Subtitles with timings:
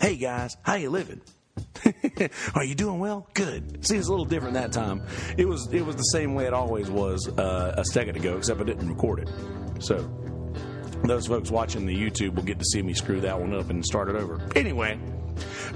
[0.00, 1.20] Hey guys, how you living?
[2.54, 3.26] Are you doing well?
[3.34, 3.84] Good.
[3.84, 5.02] See, it's a little different that time.
[5.36, 8.60] It was it was the same way it always was uh, a second ago, except
[8.60, 9.28] I didn't record it.
[9.80, 10.08] So
[11.02, 13.84] those folks watching the YouTube will get to see me screw that one up and
[13.84, 14.40] start it over.
[14.54, 15.00] Anyway,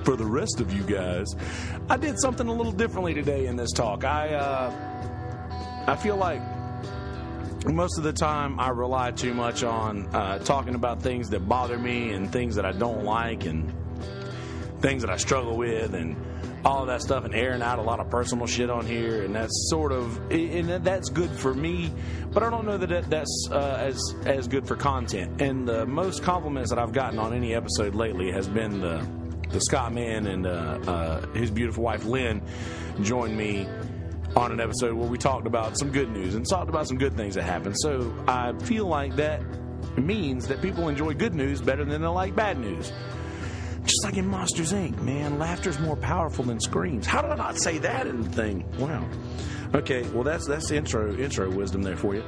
[0.05, 1.27] for the rest of you guys,
[1.91, 4.05] I did something a little differently today in this talk.
[4.05, 6.41] I uh, I feel like
[7.67, 11.77] most of the time I rely too much on uh, talking about things that bother
[11.77, 13.82] me and things that I don't like and
[14.83, 16.17] things that I struggle with and
[16.65, 19.23] all of that stuff and airing out a lot of personal shit on here.
[19.23, 21.93] And that's sort of and that's good for me
[22.33, 25.41] but I don't know that that's uh, as as good for content.
[25.43, 29.07] And the most compliments that I've gotten on any episode lately has been the
[29.51, 30.51] the Scott man and uh,
[30.87, 32.43] uh, his beautiful wife Lynn
[33.03, 33.69] joined me
[34.35, 37.15] on an episode where we talked about some good news and talked about some good
[37.15, 37.77] things that happened.
[37.79, 39.43] So I feel like that
[39.99, 42.91] means that people enjoy good news better than they like bad news
[43.85, 47.07] just like in Monsters Inc., man, laughter's more powerful than screams.
[47.07, 48.65] How did I not say that in the thing?
[48.79, 49.05] Wow.
[49.75, 52.25] Okay, well that's that's intro intro wisdom there for you.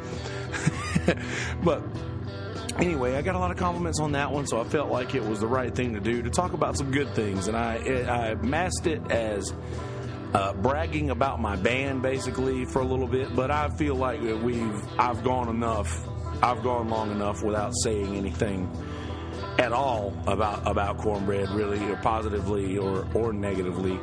[1.62, 1.82] but
[2.78, 5.22] anyway, I got a lot of compliments on that one, so I felt like it
[5.22, 7.76] was the right thing to do to talk about some good things, and I
[8.30, 9.52] I masked it as.
[10.32, 14.84] Uh, bragging about my band basically for a little bit, but I feel like we've
[14.98, 16.08] I've gone enough,
[16.42, 18.68] I've gone long enough without saying anything
[19.58, 23.98] at all about about cornbread, really, or positively or or negatively,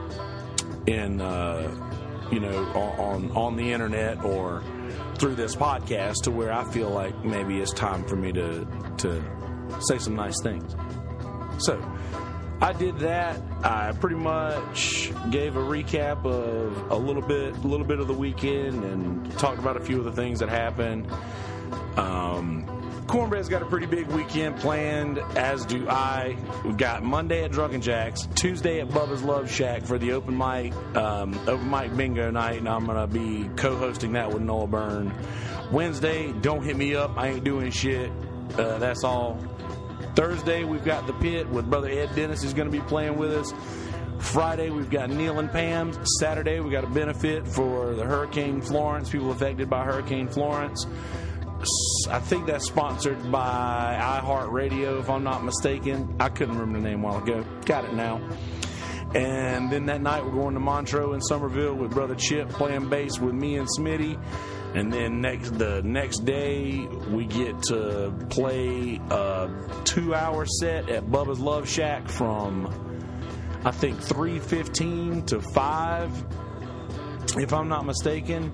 [0.88, 1.74] in uh,
[2.32, 4.64] you know on on the internet or
[5.16, 8.66] through this podcast, to where I feel like maybe it's time for me to
[8.98, 9.24] to
[9.82, 10.76] say some nice things.
[11.58, 11.80] So.
[12.64, 13.42] I did that.
[13.64, 18.14] I pretty much gave a recap of a little bit, a little bit of the
[18.14, 21.08] weekend, and talked about a few of the things that happened.
[21.98, 22.81] Um,
[23.12, 26.38] Cornbread's got a pretty big weekend planned, as do I.
[26.64, 30.73] We've got Monday at Drunken Jacks, Tuesday at Bubba's Love Shack for the open mic,
[30.95, 35.14] um, open mic bingo night, and I'm gonna be co-hosting that with Noah Byrne.
[35.73, 37.17] Wednesday, don't hit me up.
[37.17, 38.10] I ain't doing shit.
[38.58, 39.38] Uh, that's all.
[40.16, 43.33] Thursday, we've got the pit with brother Ed Dennis who's going to be playing with
[43.33, 43.54] us.
[44.20, 45.98] Friday, we've got Neil and Pam's.
[46.20, 50.86] Saturday, we got a benefit for the Hurricane Florence, people affected by Hurricane Florence.
[52.10, 56.16] I think that's sponsored by iHeartRadio, if I'm not mistaken.
[56.20, 57.45] I couldn't remember the name a while ago.
[57.66, 58.22] Got it now.
[59.14, 63.20] And then that night we're going to Montreux in Summerville with brother Chip playing bass
[63.20, 64.17] with me and Smitty.
[64.73, 69.49] And then next the next day we get to play a
[69.83, 72.70] two hour set at Bubba's Love Shack from
[73.66, 76.10] I think three fifteen to five,
[77.36, 78.54] if I'm not mistaken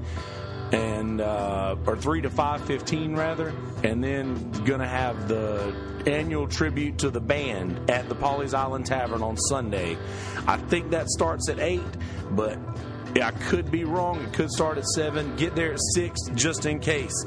[0.71, 5.73] and uh, or three to five fifteen rather, and then gonna have the
[6.05, 9.97] annual tribute to the band at the Pawleys Island Tavern on Sunday.
[10.47, 11.81] I think that starts at eight,
[12.31, 12.57] but
[13.21, 14.21] I could be wrong.
[14.21, 15.35] It could start at seven.
[15.35, 17.25] Get there at six just in case.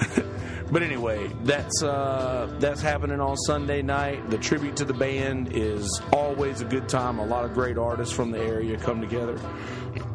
[0.70, 4.30] but anyway, that's uh, that's happening on Sunday night.
[4.30, 7.18] The tribute to the band is always a good time.
[7.18, 9.38] A lot of great artists from the area come together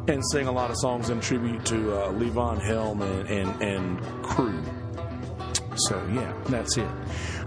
[0.08, 4.22] and sing a lot of songs in tribute to uh, Levon Helm and, and, and
[4.22, 4.62] crew.
[5.76, 6.88] So yeah, that's it.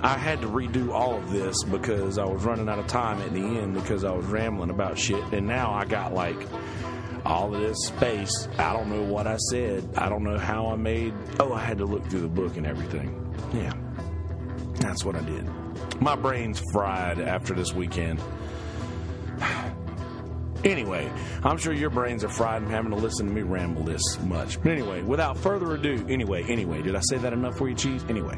[0.02, 3.34] I had to redo all of this because I was running out of time at
[3.34, 6.38] the end because I was rambling about shit, and now I got like
[7.28, 8.48] all of this space.
[8.58, 9.88] I don't know what I said.
[9.98, 11.14] I don't know how I made.
[11.40, 13.36] Oh, I had to look through the book and everything.
[13.54, 13.74] Yeah,
[14.80, 15.48] that's what I did.
[16.00, 18.22] My brain's fried after this weekend.
[20.64, 21.10] Anyway,
[21.44, 24.62] I'm sure your brains are fried from having to listen to me ramble this much.
[24.62, 28.04] But anyway, without further ado, anyway, anyway, did I say that enough for you, Cheese?
[28.10, 28.36] Anyway,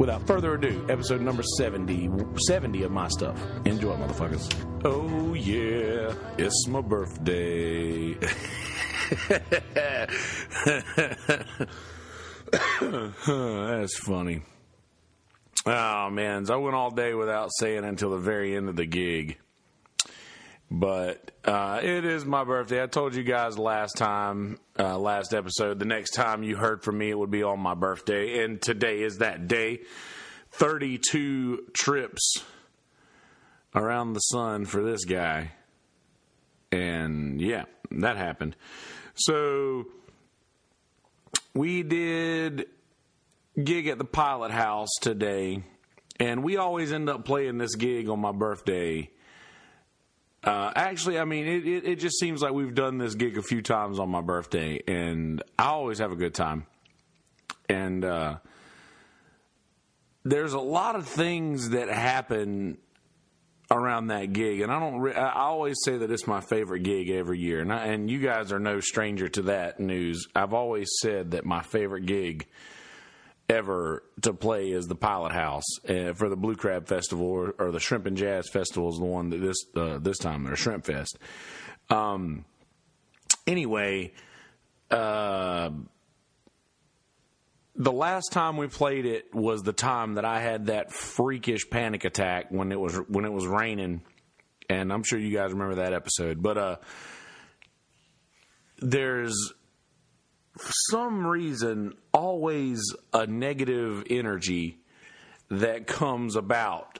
[0.00, 2.08] without further ado, episode number 70,
[2.46, 3.38] 70 of my stuff.
[3.66, 4.50] Enjoy, motherfuckers.
[4.82, 8.14] Oh, yeah, it's my birthday.
[13.26, 14.42] That's funny.
[15.66, 19.36] Oh, man, I went all day without saying until the very end of the gig.
[20.70, 22.80] But uh, it is my birthday.
[22.80, 26.98] I told you guys last time, uh, last episode, the next time you heard from
[26.98, 28.44] me, it would be on my birthday.
[28.44, 29.80] And today is that day.
[30.52, 32.44] 32 trips
[33.74, 35.52] around the sun for this guy.
[36.70, 38.54] And yeah, that happened.
[39.14, 39.86] So
[41.52, 42.66] we did
[43.62, 45.64] gig at the pilot house today.
[46.20, 49.10] And we always end up playing this gig on my birthday
[50.42, 53.42] uh, actually, I mean, it, it, it, just seems like we've done this gig a
[53.42, 56.66] few times on my birthday, and I always have a good time.
[57.68, 58.36] And uh,
[60.24, 62.78] there's a lot of things that happen
[63.70, 65.00] around that gig, and I don't.
[65.00, 68.18] Re- I always say that it's my favorite gig every year, and I, and you
[68.18, 70.26] guys are no stranger to that news.
[70.34, 72.46] I've always said that my favorite gig
[73.50, 77.72] ever to play is the Pilot House uh, for the Blue Crab Festival or, or,
[77.72, 80.86] the Shrimp and Jazz Festival is the one that this uh, this time or Shrimp
[80.86, 81.18] Fest.
[81.90, 82.44] Um,
[83.46, 84.12] anyway,
[84.90, 85.70] uh,
[87.74, 92.04] the last time we played it was the time that I had that freakish panic
[92.04, 94.02] attack when it was when it was raining,
[94.68, 96.40] and I'm sure you guys remember that episode.
[96.40, 96.76] But uh,
[98.78, 99.52] there's
[100.60, 104.78] for some reason always a negative energy
[105.48, 106.98] that comes about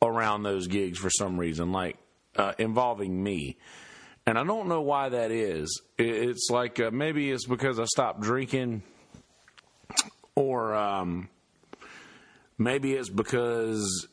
[0.00, 1.96] around those gigs for some reason, like
[2.36, 3.56] uh, involving me.
[4.24, 5.82] And I don't know why that is.
[5.98, 8.82] It's like uh, maybe it's because I stopped drinking,
[10.36, 11.28] or um,
[12.56, 14.06] maybe it's because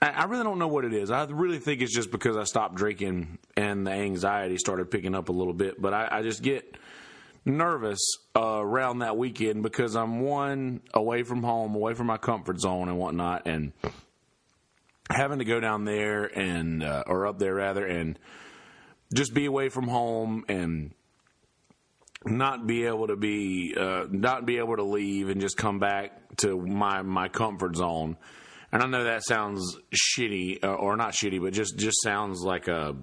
[0.00, 1.10] I really don't know what it is.
[1.10, 5.28] I really think it's just because I stopped drinking and the anxiety started picking up
[5.28, 5.80] a little bit.
[5.80, 6.76] But I, I just get
[7.44, 8.00] nervous
[8.36, 12.88] uh, around that weekend because I'm one away from home, away from my comfort zone
[12.88, 13.72] and whatnot, and
[15.10, 18.18] having to go down there and uh, or up there rather and
[19.14, 20.92] just be away from home and
[22.24, 26.36] not be able to be uh, not be able to leave and just come back
[26.36, 28.16] to my my comfort zone.
[28.70, 32.68] And I know that sounds shitty uh, or not shitty, but just just sounds like
[32.68, 32.96] a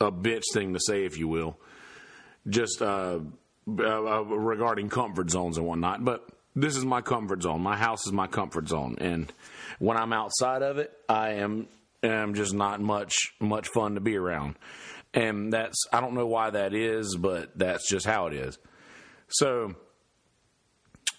[0.00, 1.58] a bitch thing to say, if you will.
[2.48, 3.20] Just uh,
[3.68, 6.04] uh, regarding comfort zones and whatnot.
[6.04, 7.60] But this is my comfort zone.
[7.60, 9.32] My house is my comfort zone, and
[9.78, 11.68] when I'm outside of it, I am
[12.02, 14.56] am just not much much fun to be around.
[15.14, 18.58] And that's I don't know why that is, but that's just how it is.
[19.28, 19.74] So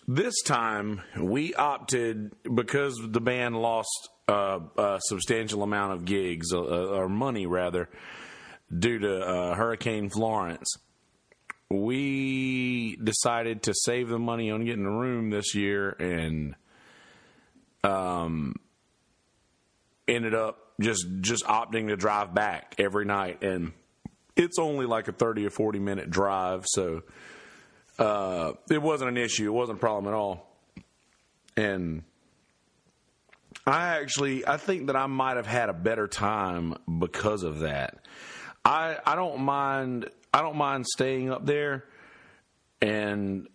[0.07, 6.59] this time we opted because the band lost uh, a substantial amount of gigs uh,
[6.59, 7.89] or money rather
[8.77, 10.77] due to uh, Hurricane Florence
[11.69, 16.55] we decided to save the money on getting a room this year and
[17.83, 18.55] um
[20.07, 23.43] ended up just just opting to drive back every night.
[23.43, 23.73] And
[24.35, 27.03] it's only like a 30 or 40 minute drive so
[27.99, 29.47] uh it wasn't an issue.
[29.47, 30.47] It wasn't a problem at all.
[31.57, 32.03] And
[33.65, 38.05] I actually I think that I might have had a better time because of that.
[38.63, 41.85] I I don't mind I don't mind staying up there
[42.81, 43.47] and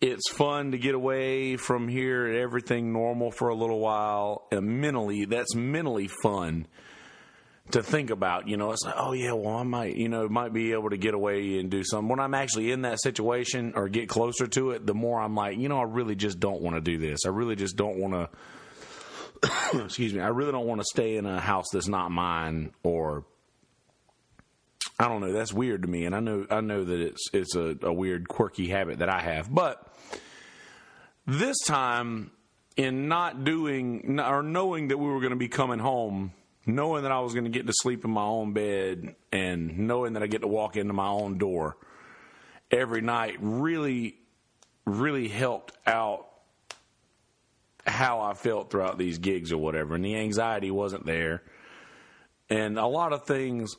[0.00, 4.80] it's fun to get away from here and everything normal for a little while and
[4.80, 6.66] mentally that's mentally fun
[7.70, 8.72] to think about you know.
[8.72, 11.58] It's like oh yeah well i might you know might be able to get away
[11.58, 12.08] and do something.
[12.08, 15.58] When i'm actually in that situation or get closer to it the more i'm like
[15.58, 17.20] you know i really just don't want to do this.
[17.24, 18.30] I really just don't want
[19.42, 22.72] to excuse me i really don't want to stay in a house that's not mine
[22.82, 23.24] or
[24.98, 25.32] I don't know.
[25.32, 28.28] That's weird to me, and I know I know that it's it's a, a weird,
[28.28, 29.52] quirky habit that I have.
[29.52, 29.84] But
[31.26, 32.30] this time,
[32.76, 36.32] in not doing or knowing that we were going to be coming home,
[36.64, 40.12] knowing that I was going to get to sleep in my own bed, and knowing
[40.12, 41.76] that I get to walk into my own door
[42.70, 44.14] every night, really,
[44.84, 46.28] really helped out
[47.84, 49.96] how I felt throughout these gigs or whatever.
[49.96, 51.42] And the anxiety wasn't there,
[52.48, 53.74] and a lot of things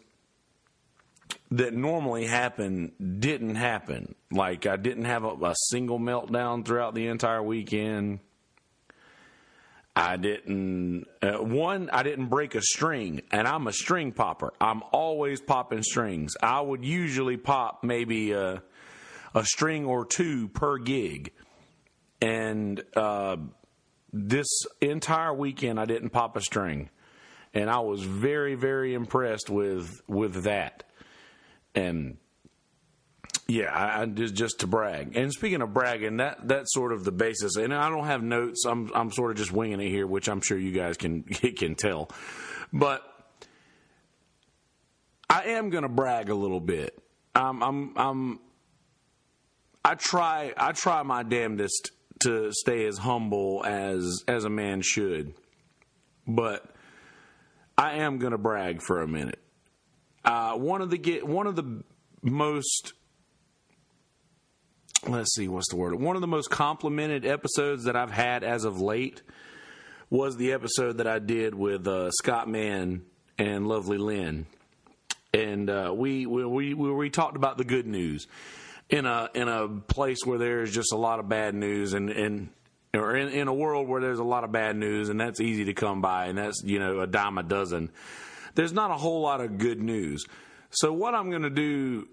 [1.51, 4.15] that normally happen didn't happen.
[4.31, 8.19] Like I didn't have a, a, single meltdown throughout the entire weekend.
[9.95, 14.53] I didn't uh, one I didn't break a string and I'm a string popper.
[14.59, 16.33] I'm always popping strings.
[16.41, 18.61] I would usually pop maybe a,
[19.33, 21.31] a string or two per gig.
[22.21, 23.37] And uh,
[24.11, 24.47] this
[24.81, 26.89] entire weekend I didn't pop a string.
[27.53, 30.83] And I was very very impressed with with that
[31.75, 32.17] and
[33.47, 35.15] yeah, I, I, just just to brag.
[35.15, 37.57] And speaking of bragging, that that's sort of the basis.
[37.57, 38.65] And I don't have notes.
[38.65, 41.23] I'm I'm sort of just winging it here, which I'm sure you guys can
[41.57, 42.09] can tell.
[42.73, 43.03] But
[45.29, 46.97] I am going to brag a little bit.
[47.35, 48.39] I'm I'm I'm
[49.83, 51.91] I try I try my damnedest
[52.21, 55.35] to stay as humble as as a man should.
[56.27, 56.65] But
[57.77, 59.39] I am going to brag for a minute.
[60.25, 61.83] Uh, one of the get one of the
[62.21, 62.93] most
[65.07, 65.95] let's see what's the word?
[65.95, 69.21] One of the most complimented episodes that I've had as of late
[70.09, 73.03] was the episode that I did with uh, Scott Mann
[73.37, 74.45] and Lovely Lynn,
[75.33, 78.27] and uh, we, we we we talked about the good news
[78.89, 82.49] in a in a place where there's just a lot of bad news and and
[82.93, 85.65] or in, in a world where there's a lot of bad news and that's easy
[85.65, 87.91] to come by and that's you know a dime a dozen
[88.55, 90.25] there's not a whole lot of good news
[90.71, 92.07] so what i'm going to do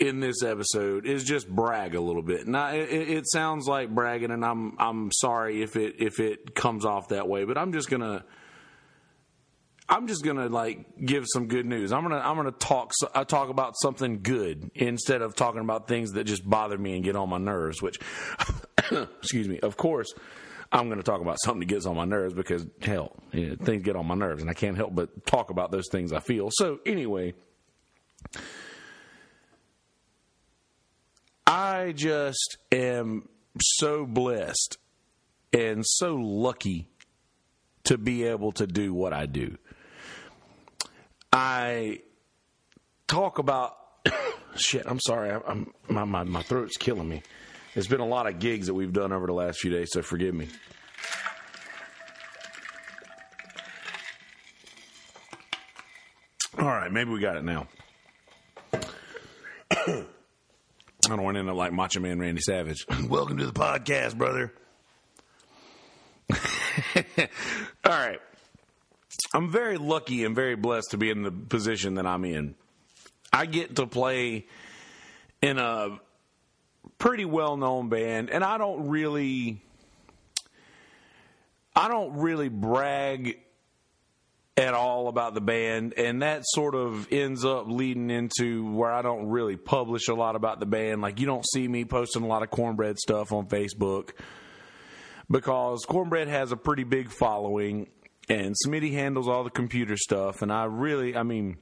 [0.00, 4.30] in this episode is just brag a little bit now it, it sounds like bragging
[4.30, 7.88] and i'm i'm sorry if it if it comes off that way but i'm just
[7.88, 8.24] to
[9.88, 11.92] I'm just gonna like give some good news.
[11.92, 16.12] I'm gonna I'm gonna talk I talk about something good instead of talking about things
[16.12, 17.82] that just bother me and get on my nerves.
[17.82, 17.98] Which,
[18.90, 20.14] excuse me, of course,
[20.74, 23.84] I'm gonna talk about something that gets on my nerves because hell, you know, things
[23.84, 26.50] get on my nerves and I can't help but talk about those things I feel.
[26.52, 27.34] So anyway,
[31.46, 33.28] I just am
[33.62, 34.78] so blessed
[35.52, 36.88] and so lucky
[37.84, 39.56] to be able to do what I do.
[41.32, 42.00] I
[43.06, 43.76] talk about
[44.56, 44.82] shit.
[44.86, 45.30] I'm sorry.
[45.30, 47.22] I, am my, my my throat's killing me.
[47.74, 50.00] There's been a lot of gigs that we've done over the last few days, so
[50.00, 50.48] forgive me.
[56.56, 57.66] All right, maybe we got it now.
[58.72, 60.06] I
[61.08, 62.86] don't want to end up like Macho Man Randy Savage.
[63.08, 64.54] Welcome to the podcast, brother.
[67.84, 68.20] All right.
[69.34, 72.54] I'm very lucky and very blessed to be in the position that I'm in.
[73.32, 74.46] I get to play
[75.42, 75.98] in a
[77.04, 79.60] pretty well known band, and I don't really.
[81.76, 83.38] I don't really brag
[84.56, 89.02] at all about the band, and that sort of ends up leading into where I
[89.02, 91.02] don't really publish a lot about the band.
[91.02, 94.12] Like, you don't see me posting a lot of cornbread stuff on Facebook
[95.28, 97.88] because cornbread has a pretty big following,
[98.28, 100.40] and Smitty handles all the computer stuff.
[100.40, 101.58] And I really, I mean,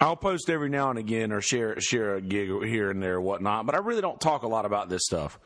[0.00, 3.20] I'll post every now and again or share share a gig here and there or
[3.20, 5.38] whatnot, but I really don't talk a lot about this stuff.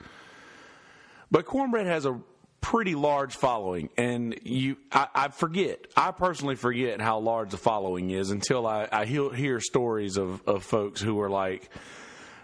[1.30, 2.20] But Cornbread has a
[2.60, 5.86] pretty large following, and you, I, I forget.
[5.96, 10.46] I personally forget how large the following is until I, I hear, hear stories of,
[10.46, 11.70] of folks who are like,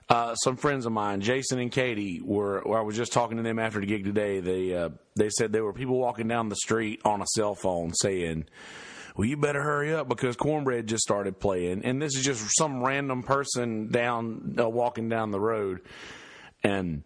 [0.09, 2.77] uh, some friends of mine, Jason and Katie, were.
[2.77, 4.39] I was just talking to them after the gig today.
[4.39, 7.93] They uh, they said there were people walking down the street on a cell phone
[7.93, 8.45] saying,
[9.17, 12.83] "Well, you better hurry up because Cornbread just started playing." And this is just some
[12.83, 15.81] random person down uh, walking down the road,
[16.63, 17.03] and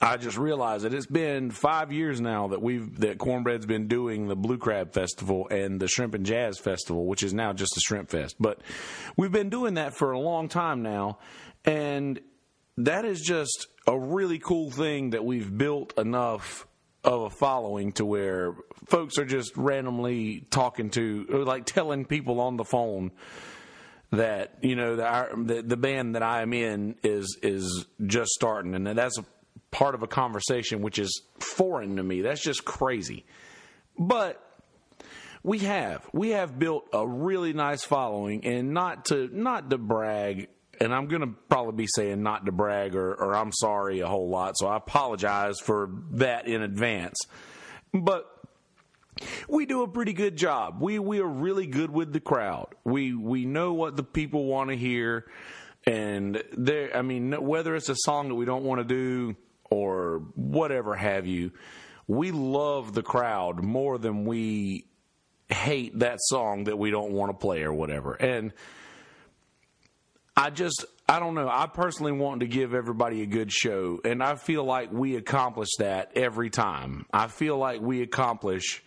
[0.00, 4.28] I just realized that it's been five years now that we've that Cornbread's been doing
[4.28, 7.80] the Blue Crab Festival and the Shrimp and Jazz Festival, which is now just a
[7.80, 8.36] Shrimp Fest.
[8.38, 8.60] But
[9.16, 11.18] we've been doing that for a long time now,
[11.64, 12.20] and
[12.78, 16.66] that is just a really cool thing that we've built enough
[17.02, 18.54] of a following to where
[18.86, 23.10] folks are just randomly talking to, or like telling people on the phone
[24.10, 28.32] that you know the, our, the, the band that I am in is is just
[28.32, 29.24] starting, and that's a
[29.70, 32.20] part of a conversation which is foreign to me.
[32.20, 33.24] That's just crazy,
[33.98, 34.44] but
[35.42, 40.48] we have we have built a really nice following, and not to not to brag
[40.80, 44.08] and I'm going to probably be saying not to brag or, or I'm sorry a
[44.08, 47.18] whole lot, so I apologize for that in advance.
[47.92, 48.26] But
[49.48, 50.80] we do a pretty good job.
[50.80, 52.74] We we are really good with the crowd.
[52.84, 55.26] We we know what the people want to hear,
[55.86, 56.96] and there.
[56.96, 59.36] I mean, whether it's a song that we don't want to do
[59.70, 61.52] or whatever have you,
[62.06, 64.86] we love the crowd more than we
[65.48, 68.14] hate that song that we don't want to play or whatever.
[68.14, 68.52] And
[70.40, 71.50] I just I don't know.
[71.50, 75.68] I personally want to give everybody a good show, and I feel like we accomplish
[75.78, 77.04] that every time.
[77.12, 78.82] I feel like we accomplish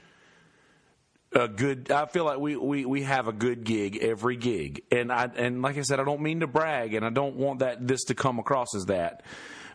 [1.32, 1.92] a good.
[1.92, 5.62] I feel like we, we, we have a good gig every gig, and I and
[5.62, 8.16] like I said, I don't mean to brag, and I don't want that this to
[8.16, 9.22] come across as that,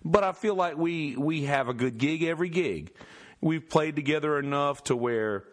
[0.04, 2.92] but I feel like we we have a good gig every gig.
[3.40, 5.44] We've played together enough to where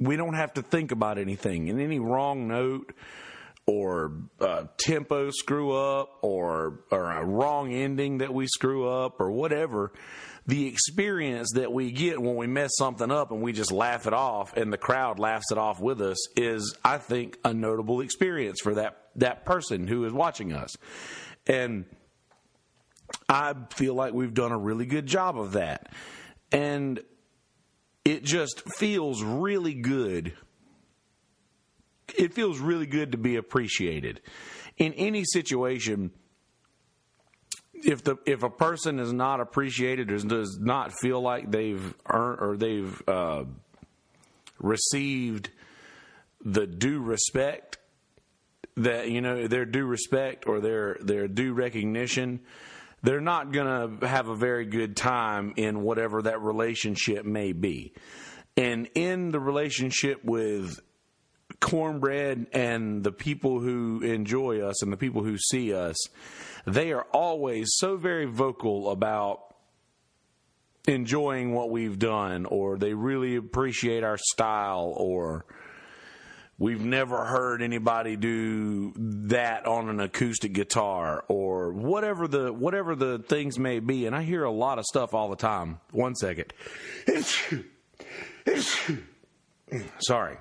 [0.00, 2.92] we don't have to think about anything and any wrong note
[3.66, 9.30] or a tempo screw up or or a wrong ending that we screw up or
[9.30, 9.92] whatever
[10.46, 14.12] the experience that we get when we mess something up and we just laugh it
[14.12, 18.60] off and the crowd laughs it off with us is I think a notable experience
[18.60, 20.74] for that that person who is watching us.
[21.46, 21.84] And
[23.28, 25.92] I feel like we've done a really good job of that.
[26.50, 27.00] And
[28.04, 30.34] it just feels really good
[32.16, 34.20] it feels really good to be appreciated
[34.78, 36.10] in any situation
[37.74, 42.38] if the if a person is not appreciated or does not feel like they've earned
[42.40, 43.44] or they've uh,
[44.58, 45.50] received
[46.44, 47.78] the due respect
[48.76, 52.40] that you know their due respect or their their due recognition
[53.02, 57.92] they're not going to have a very good time in whatever that relationship may be.
[58.56, 60.78] And in the relationship with
[61.62, 65.96] cornbread and the people who enjoy us and the people who see us,
[66.66, 69.54] they are always so very vocal about
[70.86, 75.46] enjoying what we've done or they really appreciate our style or
[76.58, 83.20] we've never heard anybody do that on an acoustic guitar or whatever the whatever the
[83.20, 85.78] things may be and I hear a lot of stuff all the time.
[85.92, 86.52] One second.
[90.00, 90.36] Sorry.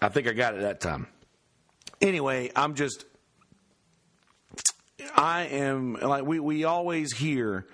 [0.00, 1.06] I think I got it that time.
[2.00, 3.04] Anyway, I'm just
[5.16, 7.66] I am like we we always hear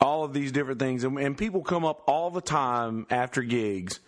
[0.00, 3.98] all of these different things and, and people come up all the time after gigs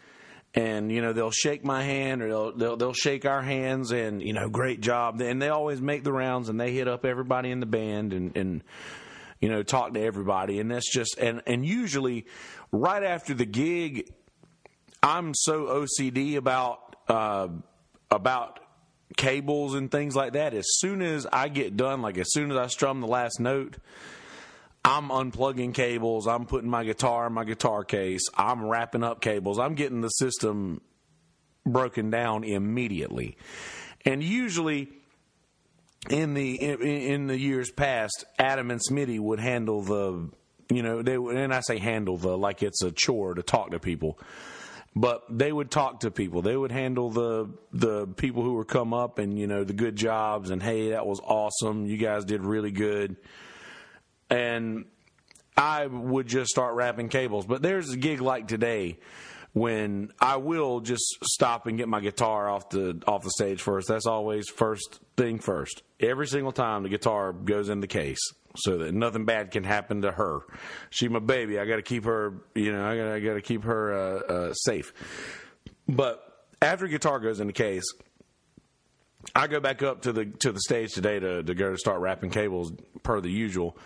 [0.55, 4.23] and you know they'll shake my hand or they'll, they'll they'll shake our hands and
[4.23, 7.51] you know great job and they always make the rounds and they hit up everybody
[7.51, 8.63] in the band and and
[9.41, 12.27] you know talk to everybody and that's just and and usually
[12.73, 14.13] right after the gig
[15.03, 17.49] I'm so OCD about uh,
[18.11, 18.61] about
[19.17, 20.55] cables and things like that.
[20.55, 23.79] As soon as I get done, like as soon as I strum the last note,
[24.85, 26.27] I'm unplugging cables.
[26.27, 28.23] I'm putting my guitar in my guitar case.
[28.37, 29.59] I'm wrapping up cables.
[29.59, 30.81] I'm getting the system
[31.65, 33.37] broken down immediately.
[34.05, 34.89] And usually,
[36.09, 40.31] in the in, in the years past, Adam and Smitty would handle the,
[40.71, 43.79] you know, they and I say handle the like it's a chore to talk to
[43.79, 44.19] people
[44.95, 46.43] but they would talk to people.
[46.43, 49.97] They would handle the the people who would come up and you know the good
[49.97, 51.87] jobs and hey that was awesome.
[51.87, 53.17] You guys did really good.
[54.29, 54.87] And
[55.57, 57.47] I would just start wrapping cables.
[57.47, 58.99] But there's a gig like today
[59.53, 63.89] when I will just stop and get my guitar off the off the stage first.
[63.89, 65.83] That's always first thing first.
[66.01, 68.21] Every single time the guitar goes in the case
[68.57, 70.41] so that nothing bad can happen to her.
[70.91, 71.59] She's my baby.
[71.59, 74.53] I got to keep her, you know, I got I to keep her uh, uh,
[74.55, 74.93] safe.
[75.89, 76.23] But
[76.61, 77.85] after guitar goes in the case,
[79.35, 82.01] I go back up to the to the stage today to to go to start
[82.01, 83.77] wrapping cables per the usual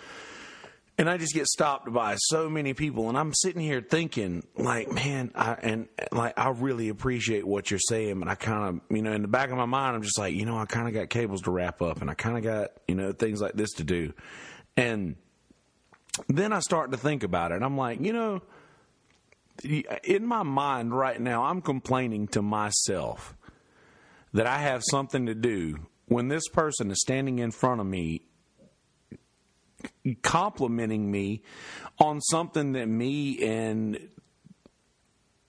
[0.96, 4.90] and I just get stopped by so many people, and I'm sitting here thinking, like,
[4.92, 9.03] man, I and like I really appreciate what you're saying, but I kind of, you
[9.03, 10.94] know, in the back of my mind, I'm just like, you know, I kind of
[10.94, 13.72] got cables to wrap up, and I kind of got, you know, things like this
[13.74, 14.12] to do,
[14.76, 15.16] and
[16.28, 18.42] then I start to think about it, I'm like, you know,
[20.02, 23.37] in my mind right now, I'm complaining to myself
[24.32, 28.22] that I have something to do when this person is standing in front of me
[30.22, 31.42] complimenting me
[31.98, 34.08] on something that me and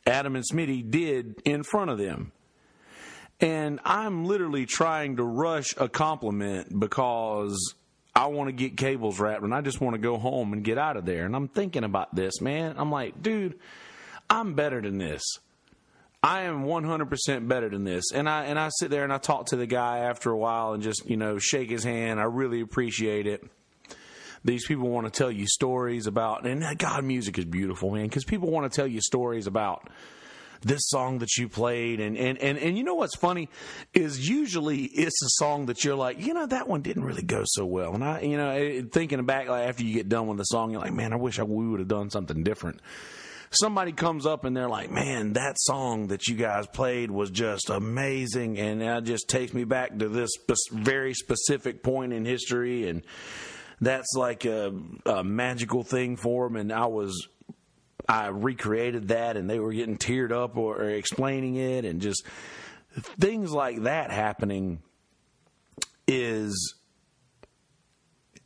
[0.05, 2.31] Adam and Smitty did in front of them.
[3.39, 7.75] And I'm literally trying to rush a compliment because
[8.15, 10.78] I want to get cables wrapped and I just want to go home and get
[10.78, 11.25] out of there.
[11.25, 12.75] And I'm thinking about this, man.
[12.78, 13.60] I'm like, dude,
[14.30, 15.21] I'm better than this.
[16.23, 18.12] I am 100% better than this.
[18.13, 20.73] And I and I sit there and I talk to the guy after a while
[20.73, 22.19] and just, you know, shake his hand.
[22.19, 23.43] I really appreciate it
[24.45, 28.23] these people want to tell you stories about, and God, music is beautiful, man, because
[28.23, 29.89] people want to tell you stories about
[30.61, 31.99] this song that you played.
[31.99, 33.49] And, and and and you know what's funny
[33.93, 37.43] is usually it's a song that you're like you know that one didn't really go
[37.45, 37.93] so well.
[37.93, 40.81] And i you know thinking back like after you get done with the song you're
[40.81, 42.81] like man i wish I, we would have done something different.
[43.51, 47.69] Somebody comes up and they're like man that song that you guys played was just
[47.69, 48.57] amazing.
[48.59, 50.31] And that just takes me back to this
[50.71, 52.89] very specific point in history.
[52.89, 53.03] And
[53.81, 54.73] that's like a,
[55.05, 56.55] a magical thing for them.
[56.55, 57.27] And I was
[58.07, 62.23] I recreated that, and they were getting teared up or, or explaining it, and just
[63.19, 64.79] things like that happening
[66.07, 66.75] is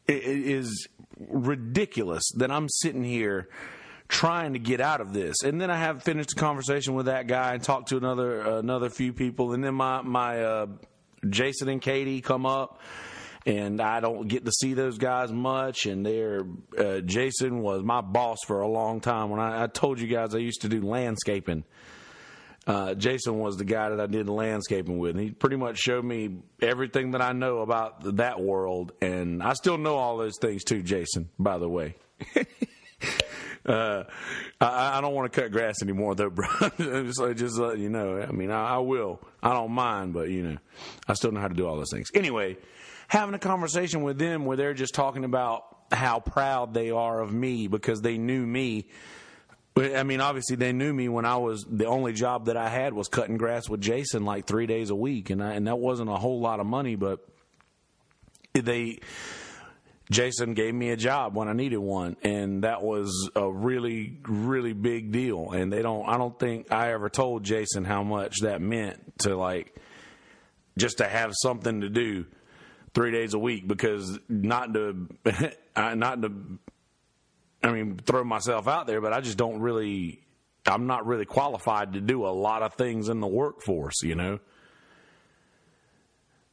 [0.07, 3.49] is ridiculous that I'm sitting here
[4.07, 5.43] trying to get out of this.
[5.43, 8.89] And then I have finished a conversation with that guy and talked to another another
[8.89, 10.67] few people, and then my my uh,
[11.29, 12.79] Jason and Katie come up
[13.45, 15.86] and I don't get to see those guys much.
[15.86, 16.41] And they're
[16.78, 19.30] uh, Jason was my boss for a long time.
[19.30, 21.63] When I, I told you guys I used to do landscaping,
[22.67, 25.12] uh, Jason was the guy that I did landscaping with.
[25.12, 29.54] And he pretty much showed me everything that I know about that world, and I
[29.54, 31.30] still know all those things too, Jason.
[31.39, 31.95] By the way.
[33.65, 34.04] Uh,
[34.60, 36.47] I, I, don't want to cut grass anymore, though, bro.
[36.78, 38.19] just, just let you know.
[38.19, 39.19] I mean, I, I, will.
[39.43, 40.58] I don't mind, but you know,
[41.08, 42.08] I still know how to do all those things.
[42.15, 42.58] Anyway,
[43.09, 47.33] having a conversation with them where they're just talking about how proud they are of
[47.33, 48.87] me because they knew me.
[49.75, 52.93] I mean, obviously they knew me when I was the only job that I had
[52.93, 56.09] was cutting grass with Jason like three days a week, and I, and that wasn't
[56.09, 57.25] a whole lot of money, but
[58.53, 58.99] they
[60.11, 64.73] Jason gave me a job when I needed one, and that was a really, really
[64.73, 65.51] big deal.
[65.51, 69.35] And they don't, I don't think I ever told Jason how much that meant to
[69.35, 69.75] like
[70.77, 72.25] just to have something to do
[72.93, 75.08] three days a week because not to,
[75.75, 76.32] not to,
[77.63, 80.21] I mean, throw myself out there, but I just don't really,
[80.65, 84.39] I'm not really qualified to do a lot of things in the workforce, you know.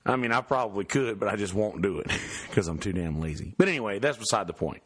[0.04, 2.10] I mean, I probably could, but I just won't do it
[2.48, 3.54] because I'm too damn lazy.
[3.58, 4.82] But anyway, that's beside the point.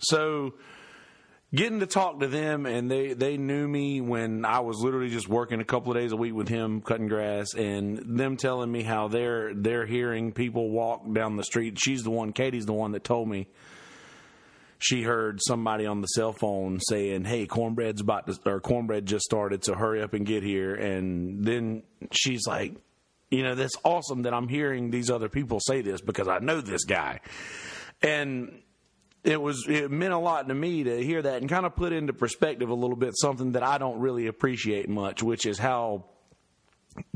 [0.00, 0.54] So,
[1.54, 5.28] getting to talk to them, and they they knew me when I was literally just
[5.28, 8.82] working a couple of days a week with him cutting grass, and them telling me
[8.82, 11.78] how they're they're hearing people walk down the street.
[11.78, 13.48] She's the one, Katie's the one that told me
[14.78, 19.24] she heard somebody on the cell phone saying, "Hey, cornbread's about to, or cornbread just
[19.24, 21.82] started, so hurry up and get here." And then
[22.12, 22.74] she's like,
[23.30, 26.60] "You know, that's awesome that I'm hearing these other people say this because I know
[26.60, 27.20] this guy."
[28.02, 28.62] And
[29.24, 31.92] it was it meant a lot to me to hear that and kind of put
[31.92, 36.04] into perspective a little bit something that I don't really appreciate much, which is how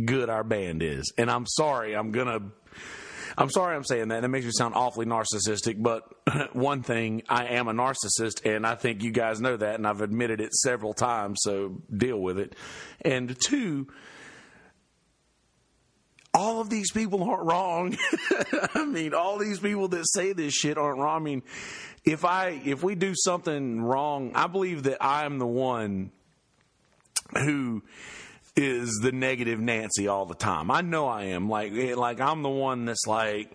[0.04, 1.12] good our band is.
[1.16, 2.40] And I'm sorry, I'm gonna
[3.36, 4.22] I'm sorry I'm saying that.
[4.22, 6.04] That makes me sound awfully narcissistic, but
[6.54, 10.00] one thing, I am a narcissist, and I think you guys know that, and I've
[10.00, 12.54] admitted it several times, so deal with it.
[13.00, 13.88] And two,
[16.34, 17.96] all of these people aren't wrong.
[18.74, 21.20] I mean, all these people that say this shit aren't wrong.
[21.20, 21.42] I mean,
[22.04, 26.10] if I if we do something wrong, I believe that I'm the one
[27.36, 27.82] who
[28.56, 30.70] is the negative Nancy all the time.
[30.70, 31.48] I know I am.
[31.48, 33.50] Like eh, like I'm the one that's like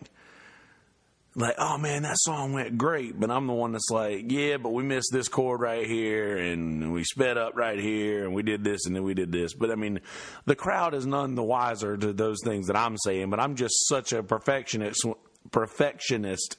[1.37, 4.69] like, oh man, that song went great, but I'm the one that's like, yeah, but
[4.69, 8.63] we missed this chord right here, and we sped up right here, and we did
[8.63, 9.53] this, and then we did this.
[9.53, 9.99] But I mean,
[10.45, 13.29] the crowd is none the wiser to those things that I'm saying.
[13.29, 15.05] But I'm just such a perfectionist,
[15.51, 16.57] perfectionist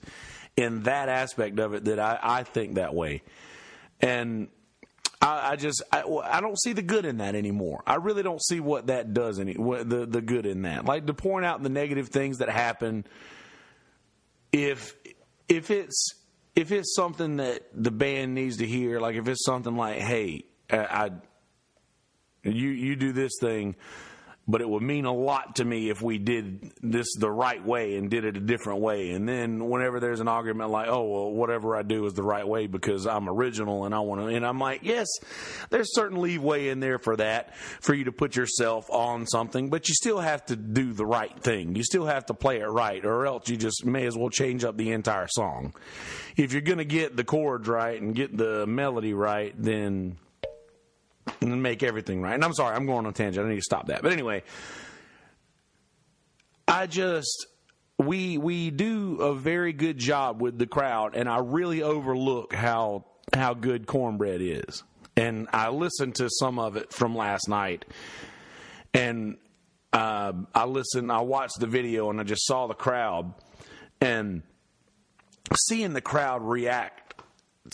[0.56, 3.22] in that aspect of it that I, I think that way,
[4.00, 4.46] and
[5.20, 7.82] I, I just I, I, don't see the good in that anymore.
[7.84, 10.84] I really don't see what that does any what, the the good in that.
[10.84, 13.04] Like to point out the negative things that happen.
[14.52, 14.94] If
[15.48, 16.14] if it's
[16.54, 20.44] if it's something that the band needs to hear, like if it's something like, "Hey,
[20.70, 21.10] I, I
[22.42, 23.76] you you do this thing,"
[24.48, 27.96] but it would mean a lot to me if we did this the right way
[27.96, 29.10] and did it a different way.
[29.10, 32.48] And then whenever there's an argument like, oh, well, whatever I do is the right
[32.48, 35.06] way because I'm original and I want to, and I'm like, yes,
[35.68, 39.86] there's certain leeway in there for that, for you to put yourself on something, but
[39.88, 41.76] you still have to do the right thing.
[41.76, 44.64] You still have to play it right, or else you just may as well change
[44.64, 45.74] up the entire song.
[46.38, 50.16] If you're going to get the chords right and get the melody right, then
[51.40, 52.34] and make everything right.
[52.34, 53.44] And I'm sorry, I'm going on tangent.
[53.44, 54.02] I need to stop that.
[54.02, 54.42] But anyway,
[56.66, 57.46] I just
[57.98, 63.04] we we do a very good job with the crowd, and I really overlook how
[63.34, 64.82] how good cornbread is.
[65.16, 67.84] And I listened to some of it from last night,
[68.94, 69.36] and
[69.92, 71.10] uh, I listened.
[71.10, 73.34] I watched the video, and I just saw the crowd,
[74.00, 74.42] and
[75.56, 77.07] seeing the crowd react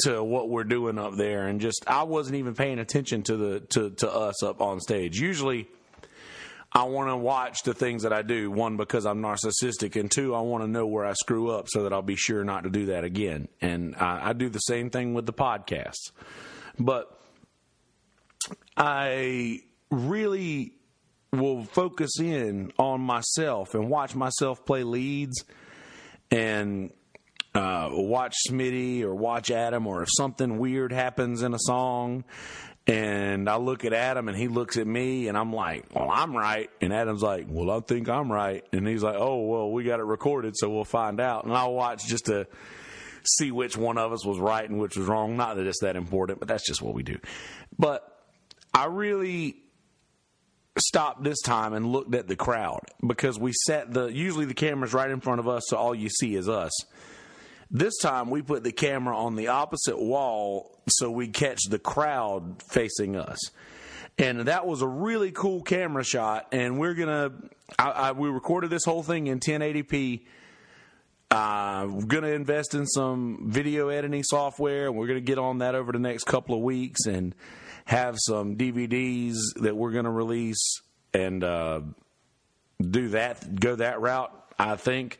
[0.02, 3.61] to what we're doing up there and just I wasn't even paying attention to the
[3.61, 5.18] to, to us up on stage.
[5.18, 5.68] Usually
[6.72, 10.35] I want to watch the things that I do, one because I'm narcissistic and two
[10.35, 12.70] I want to know where I screw up so that I'll be sure not to
[12.70, 13.46] do that again.
[13.61, 16.11] And I, I do the same thing with the podcasts.
[16.76, 17.16] But
[18.76, 20.72] I really
[21.33, 25.44] will focus in on myself and watch myself play leads
[26.30, 26.92] and
[27.55, 32.25] uh, watch Smitty or watch Adam, or if something weird happens in a song,
[32.87, 36.37] and I look at Adam and he looks at me, and I'm like, "Well, I'm
[36.37, 39.85] right," and Adam's like, "Well, I think I'm right," and he's like, "Oh, well, we
[39.85, 42.47] got it recorded, so we'll find out." And I'll watch just to
[43.27, 45.37] see which one of us was right and which was wrong.
[45.37, 47.19] Not that it's that important, but that's just what we do.
[47.79, 48.07] But
[48.75, 49.57] I really
[50.77, 54.93] stopped this time and looked at the crowd because we set the usually the camera's
[54.93, 56.73] right in front of us, so all you see is us.
[57.70, 62.62] This time we put the camera on the opposite wall so we catch the crowd
[62.62, 63.38] facing us.
[64.18, 66.48] And that was a really cool camera shot.
[66.53, 66.94] And we're
[67.79, 70.22] I, I, we recorded this whole thing in 1080p.
[71.31, 75.74] Uh, we're gonna invest in some video editing software, and we're gonna get on that
[75.74, 77.35] over the next couple of weeks and
[77.87, 80.81] have some DVDs that we're gonna release
[81.12, 81.81] and uh,
[82.81, 84.33] do that, go that route.
[84.59, 85.18] I think.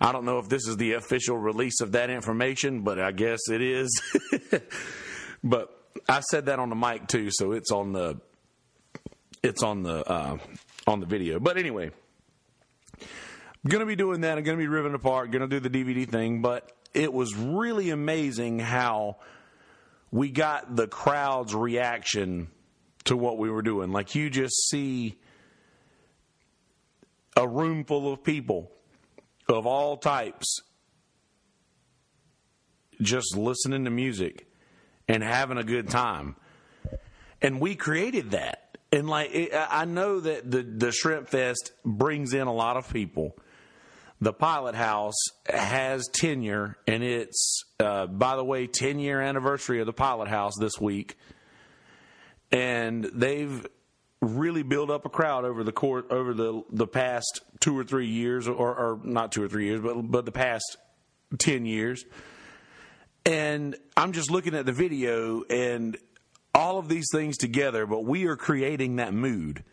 [0.00, 3.48] I don't know if this is the official release of that information, but I guess
[3.50, 4.02] it is.
[5.44, 5.68] but
[6.08, 8.20] I said that on the mic too, so it's on the
[9.42, 10.38] it's on the uh,
[10.86, 11.38] on the video.
[11.38, 11.90] But anyway,
[13.00, 14.38] I'm gonna be doing that.
[14.38, 15.30] I'm gonna be ripping apart.
[15.30, 19.16] Gonna do the DVD thing, but it was really amazing how
[20.10, 22.48] we got the crowd's reaction
[23.04, 23.92] to what we were doing.
[23.92, 25.18] Like you just see
[27.36, 28.70] a room full of people
[29.48, 30.60] of all types
[33.00, 34.46] just listening to music
[35.08, 36.36] and having a good time.
[37.40, 38.78] And we created that.
[38.92, 43.36] And like I know that the the Shrimp Fest brings in a lot of people.
[44.20, 49.86] The Pilot House has tenure, and it's uh, by the way, ten year anniversary of
[49.86, 51.16] the Pilot House this week,
[52.52, 53.66] and they've
[54.22, 58.06] really build up a crowd over the court over the the past two or three
[58.06, 60.78] years, or, or not two or three years, but but the past
[61.38, 62.04] ten years.
[63.26, 65.96] And I'm just looking at the video and
[66.54, 69.64] all of these things together, but we are creating that mood.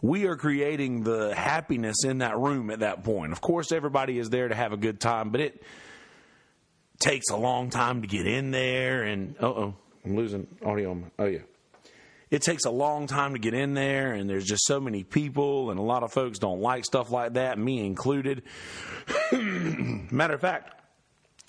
[0.00, 3.32] We are creating the happiness in that room at that point.
[3.32, 5.60] Of course, everybody is there to have a good time, but it
[7.00, 9.02] takes a long time to get in there.
[9.02, 11.02] And oh oh, I'm losing audio.
[11.18, 11.40] oh yeah,
[12.30, 15.70] it takes a long time to get in there, and there's just so many people,
[15.70, 18.42] and a lot of folks don't like stuff like that, me included.
[19.32, 20.78] Matter of fact,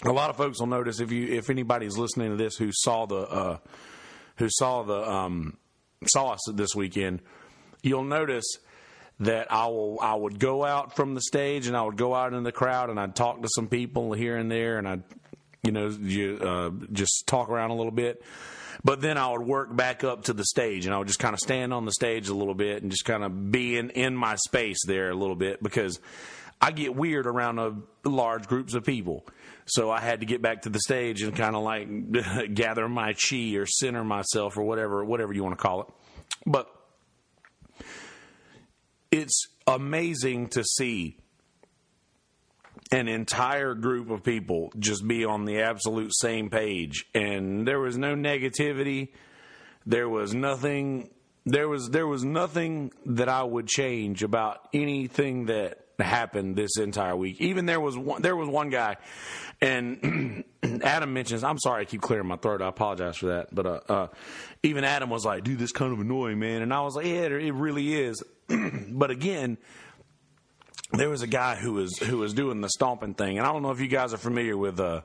[0.06, 3.06] a lot of folks will notice if you if anybody's listening to this who saw
[3.06, 3.58] the uh,
[4.38, 5.58] who saw the um,
[6.06, 7.22] saw us this weekend,
[7.84, 8.58] you'll notice
[9.20, 12.34] that I will I would go out from the stage and I would go out
[12.34, 15.04] in the crowd and I'd talk to some people here and there and I'd
[15.64, 18.24] you know you, uh, just talk around a little bit.
[18.84, 21.34] But then I would work back up to the stage and I would just kind
[21.34, 24.16] of stand on the stage a little bit and just kind of be in, in
[24.16, 26.00] my space there a little bit because
[26.62, 27.76] I get weird around a,
[28.08, 29.26] large groups of people.
[29.66, 31.88] So I had to get back to the stage and kind of like
[32.54, 35.88] gather my chi or center myself or whatever, whatever you want to call it.
[36.46, 36.74] But
[39.12, 41.18] it's amazing to see
[42.92, 47.98] an entire group of people just be on the absolute same page and there was
[47.98, 49.10] no negativity
[49.86, 51.10] there was nothing
[51.46, 57.16] there was there was nothing that I would change about anything that happened this entire
[57.16, 58.98] week even there was one there was one guy
[59.62, 60.44] and
[60.84, 62.62] Adam mentions, I'm sorry, I keep clearing my throat.
[62.62, 63.54] I apologize for that.
[63.54, 64.08] But uh, uh,
[64.64, 66.62] even Adam was like, dude, this kind of annoying, man.
[66.62, 68.24] And I was like, yeah, it really is.
[68.90, 69.58] but again,
[70.92, 73.62] there was a guy who was who was doing the stomping thing, and I don't
[73.62, 74.80] know if you guys are familiar with.
[74.80, 75.02] Uh,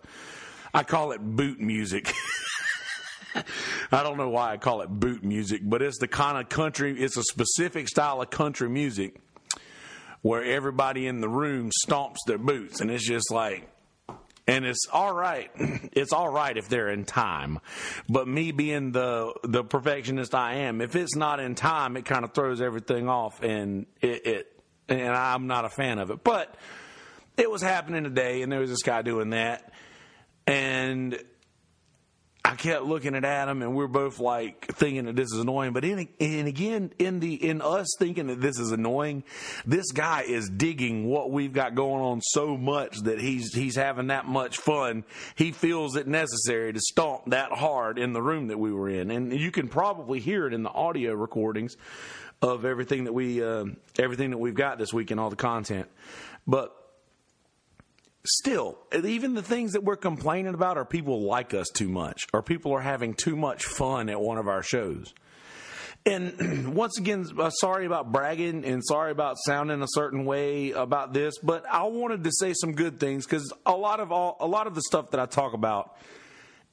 [0.72, 2.12] I call it boot music.
[3.92, 7.00] I don't know why I call it boot music, but it's the kind of country.
[7.00, 9.20] It's a specific style of country music
[10.22, 13.68] where everybody in the room stomps their boots, and it's just like
[14.46, 15.50] and it's all right.
[15.94, 17.60] It's all right if they're in time,
[18.08, 22.24] but me being the the perfectionist I am, if it's not in time, it kind
[22.24, 24.53] of throws everything off, and it, it
[24.88, 26.24] and I'm not a fan of it.
[26.24, 26.54] But
[27.36, 29.72] it was happening today, and there was this guy doing that,
[30.46, 31.18] and
[32.46, 35.72] I kept looking at Adam, and we're both like thinking that this is annoying.
[35.72, 39.24] But in, and again, in the in us thinking that this is annoying,
[39.64, 44.08] this guy is digging what we've got going on so much that he's he's having
[44.08, 45.04] that much fun.
[45.36, 49.10] He feels it necessary to stomp that hard in the room that we were in,
[49.10, 51.78] and you can probably hear it in the audio recordings
[52.44, 53.64] of everything that we uh,
[53.98, 55.88] everything that we've got this week and all the content.
[56.46, 56.76] But
[58.26, 62.42] still, even the things that we're complaining about are people like us too much, or
[62.42, 65.14] people are having too much fun at one of our shows.
[66.04, 71.14] And once again, uh, sorry about bragging and sorry about sounding a certain way about
[71.14, 74.46] this, but I wanted to say some good things because a lot of all, a
[74.46, 75.96] lot of the stuff that I talk about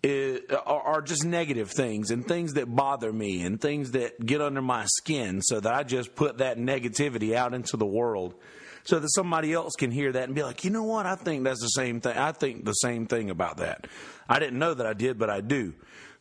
[0.03, 4.85] are, just negative things and things that bother me and things that get under my
[4.85, 8.33] skin, so that I just put that negativity out into the world
[8.83, 11.05] so that somebody else can hear that and be like, you know what?
[11.05, 12.17] I think that's the same thing.
[12.17, 13.87] I think the same thing about that.
[14.27, 15.73] I didn't know that I did, but I do.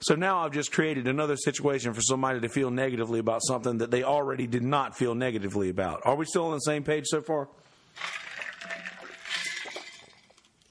[0.03, 3.91] So now I've just created another situation for somebody to feel negatively about something that
[3.91, 6.03] they already did not feel negatively about.
[6.05, 7.49] Are we still on the same page so far?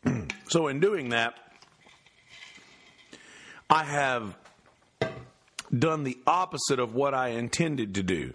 [0.48, 1.36] so in doing that,
[3.70, 4.36] I have
[5.78, 8.34] done the opposite of what I intended to do.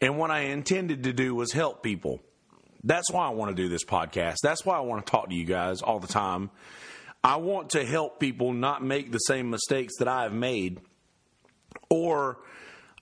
[0.00, 2.20] And what I intended to do was help people.
[2.82, 4.36] That's why I want to do this podcast.
[4.42, 6.50] That's why I want to talk to you guys all the time.
[7.22, 10.80] I want to help people not make the same mistakes that I have made,
[11.88, 12.38] or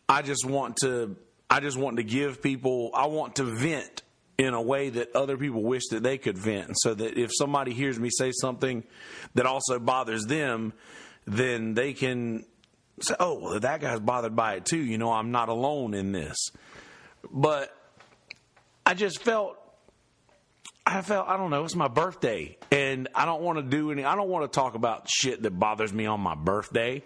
[0.09, 1.17] I just want to.
[1.51, 2.93] I just want to give people.
[2.95, 4.03] I want to vent
[4.39, 7.73] in a way that other people wish that they could vent, so that if somebody
[7.73, 8.85] hears me say something
[9.35, 10.73] that also bothers them,
[11.27, 12.45] then they can
[13.01, 16.51] say, "Oh, that guy's bothered by it too." You know, I'm not alone in this.
[17.31, 17.77] But
[18.85, 19.57] I just felt
[20.85, 21.65] I felt I don't know.
[21.65, 24.05] It's my birthday, and I don't want to do any.
[24.05, 27.03] I don't want to talk about shit that bothers me on my birthday.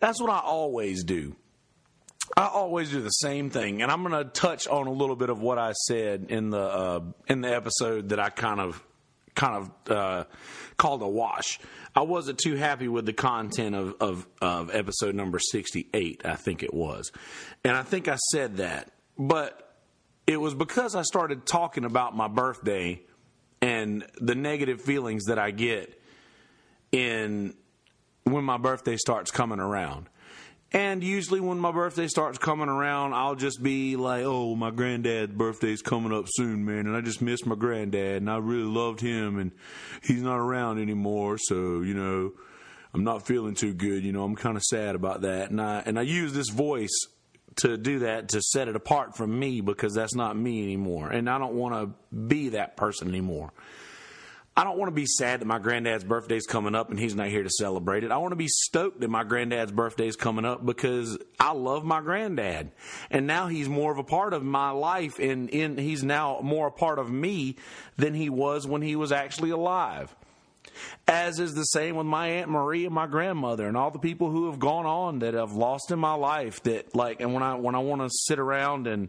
[0.00, 1.36] That's what I always do.
[2.36, 5.30] I always do the same thing, and I'm going to touch on a little bit
[5.30, 8.82] of what I said in the uh, in the episode that I kind of
[9.34, 10.24] kind of uh,
[10.76, 11.60] called a wash.
[11.96, 16.62] I wasn't too happy with the content of, of, of episode number 68, I think
[16.62, 17.10] it was,
[17.64, 19.74] and I think I said that, but
[20.26, 23.00] it was because I started talking about my birthday
[23.62, 25.98] and the negative feelings that I get
[26.92, 27.54] in
[28.24, 30.08] when my birthday starts coming around.
[30.72, 35.32] And usually, when my birthday starts coming around, I'll just be like, "Oh, my granddad's
[35.32, 39.00] birthday's coming up soon, man, and I just miss my granddad, and I really loved
[39.00, 39.52] him, and
[40.02, 42.32] he's not around anymore, so you know,
[42.92, 44.04] I'm not feeling too good.
[44.04, 46.98] You know, I'm kind of sad about that." And I and I use this voice
[47.56, 51.30] to do that to set it apart from me because that's not me anymore, and
[51.30, 53.52] I don't want to be that person anymore.
[54.58, 57.14] I don't want to be sad that my granddad's birthday is coming up and he's
[57.14, 58.10] not here to celebrate it.
[58.10, 61.84] I want to be stoked that my granddad's birthday is coming up because I love
[61.84, 62.72] my granddad.
[63.10, 66.72] And now he's more of a part of my life and he's now more a
[66.72, 67.56] part of me
[67.98, 70.16] than he was when he was actually alive.
[71.06, 74.30] As is the same with my Aunt Marie and my grandmother and all the people
[74.30, 77.54] who have gone on that I've lost in my life that like and when I
[77.54, 79.08] when I want to sit around and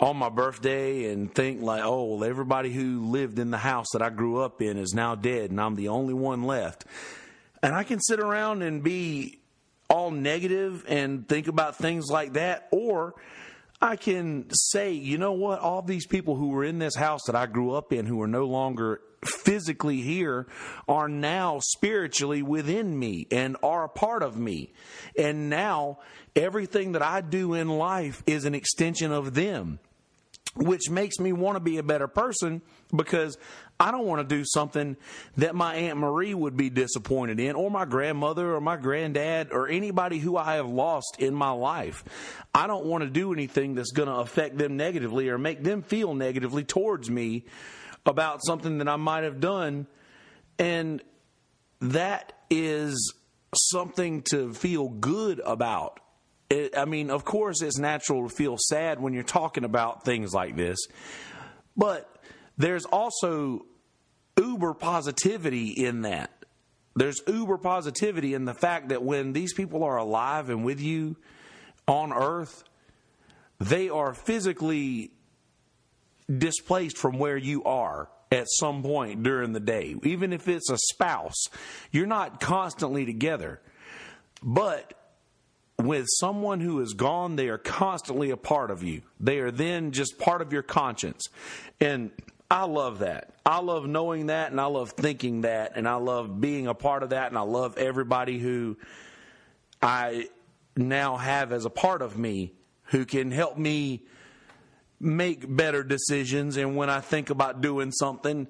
[0.00, 4.02] on my birthday and think like, oh, well, everybody who lived in the house that
[4.02, 6.84] I grew up in is now dead and I'm the only one left.
[7.62, 9.38] And I can sit around and be
[9.88, 13.14] all negative and think about things like that, or
[13.82, 17.34] I can say, you know what, all these people who were in this house that
[17.34, 20.46] I grew up in who are no longer physically here
[20.86, 24.72] are now spiritually within me and are a part of me.
[25.18, 25.98] And now
[26.36, 29.80] everything that I do in life is an extension of them
[30.54, 32.60] which makes me want to be a better person
[32.94, 33.38] because
[33.80, 34.96] I don't want to do something
[35.38, 39.66] that my Aunt Marie would be disappointed in, or my grandmother, or my granddad, or
[39.66, 42.04] anybody who I have lost in my life.
[42.54, 45.82] I don't want to do anything that's going to affect them negatively or make them
[45.82, 47.46] feel negatively towards me
[48.04, 49.86] about something that I might have done.
[50.58, 51.02] And
[51.80, 53.14] that is
[53.54, 55.98] something to feel good about
[56.52, 60.34] it, I mean, of course, it's natural to feel sad when you're talking about things
[60.34, 60.78] like this,
[61.76, 62.08] but
[62.58, 63.64] there's also
[64.36, 66.30] uber positivity in that.
[66.94, 71.16] There's uber positivity in the fact that when these people are alive and with you
[71.88, 72.64] on earth,
[73.58, 75.10] they are physically
[76.30, 79.94] displaced from where you are at some point during the day.
[80.02, 81.46] Even if it's a spouse,
[81.90, 83.60] you're not constantly together.
[84.42, 84.92] But
[85.86, 89.02] with someone who is gone, they are constantly a part of you.
[89.20, 91.28] They are then just part of your conscience.
[91.80, 92.10] And
[92.50, 93.30] I love that.
[93.46, 97.02] I love knowing that and I love thinking that and I love being a part
[97.02, 98.76] of that and I love everybody who
[99.80, 100.28] I
[100.76, 102.52] now have as a part of me
[102.84, 104.02] who can help me
[105.00, 108.46] make better decisions and when I think about doing something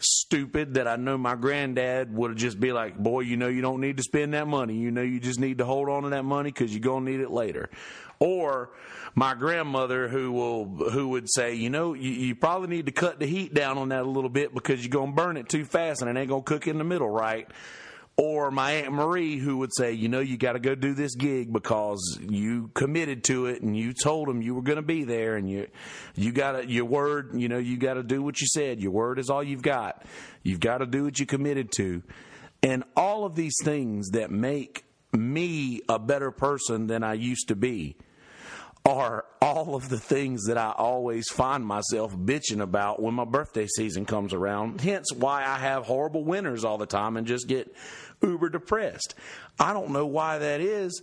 [0.00, 3.80] stupid that I know my granddad would just be like, boy, you know, you don't
[3.80, 4.74] need to spend that money.
[4.74, 7.10] You know, you just need to hold on to that money because you're going to
[7.10, 7.70] need it later.
[8.20, 8.70] Or
[9.14, 13.20] my grandmother who will, who would say, you know, you, you probably need to cut
[13.20, 15.64] the heat down on that a little bit because you're going to burn it too
[15.64, 17.48] fast and it ain't going to cook in the middle right
[18.18, 21.14] or my aunt Marie who would say, you know, you got to go do this
[21.14, 25.04] gig because you committed to it and you told them you were going to be
[25.04, 25.68] there and you
[26.16, 28.80] you got your word, you know, you got to do what you said.
[28.80, 30.04] Your word is all you've got.
[30.42, 32.02] You've got to do what you committed to.
[32.60, 37.56] And all of these things that make me a better person than I used to
[37.56, 37.96] be
[38.84, 43.66] are all of the things that I always find myself bitching about when my birthday
[43.66, 44.80] season comes around.
[44.80, 47.74] Hence why I have horrible winters all the time and just get
[48.22, 49.14] uber depressed.
[49.58, 51.02] I don't know why that is,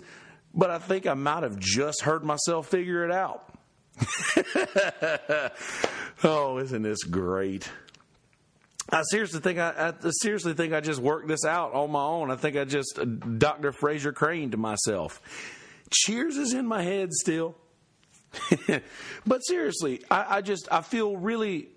[0.53, 3.51] but I think I might have just heard myself figure it out.
[6.23, 7.69] oh, isn't this great?
[8.91, 12.29] I seriously think I, I, seriously think I just worked this out on my own.
[12.29, 13.71] I think I just uh, Dr.
[13.71, 15.21] Frasier Crane to myself.
[15.91, 17.55] Cheers is in my head still.
[19.25, 21.69] but seriously, I, I just I feel really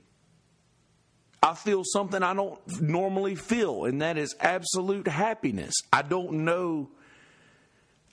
[1.49, 5.73] I feel something I don't normally feel, and that is absolute happiness.
[5.91, 6.91] I don't know.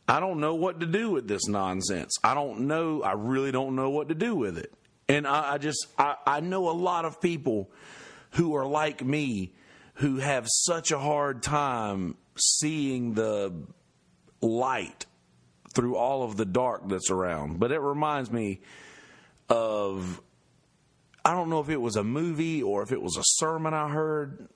[0.08, 2.16] I don't know what to do with this nonsense.
[2.24, 3.04] I don't know.
[3.04, 4.72] I really don't know what to do with it.
[5.10, 7.70] And I, I just, I, I know a lot of people
[8.32, 9.54] who are like me
[9.96, 13.54] who have such a hard time seeing the
[14.40, 15.08] light
[15.74, 17.60] through all of the dark that's around.
[17.60, 18.62] But it reminds me
[19.50, 20.22] of
[21.26, 23.90] I don't know if it was a movie or if it was a sermon I
[23.90, 24.48] heard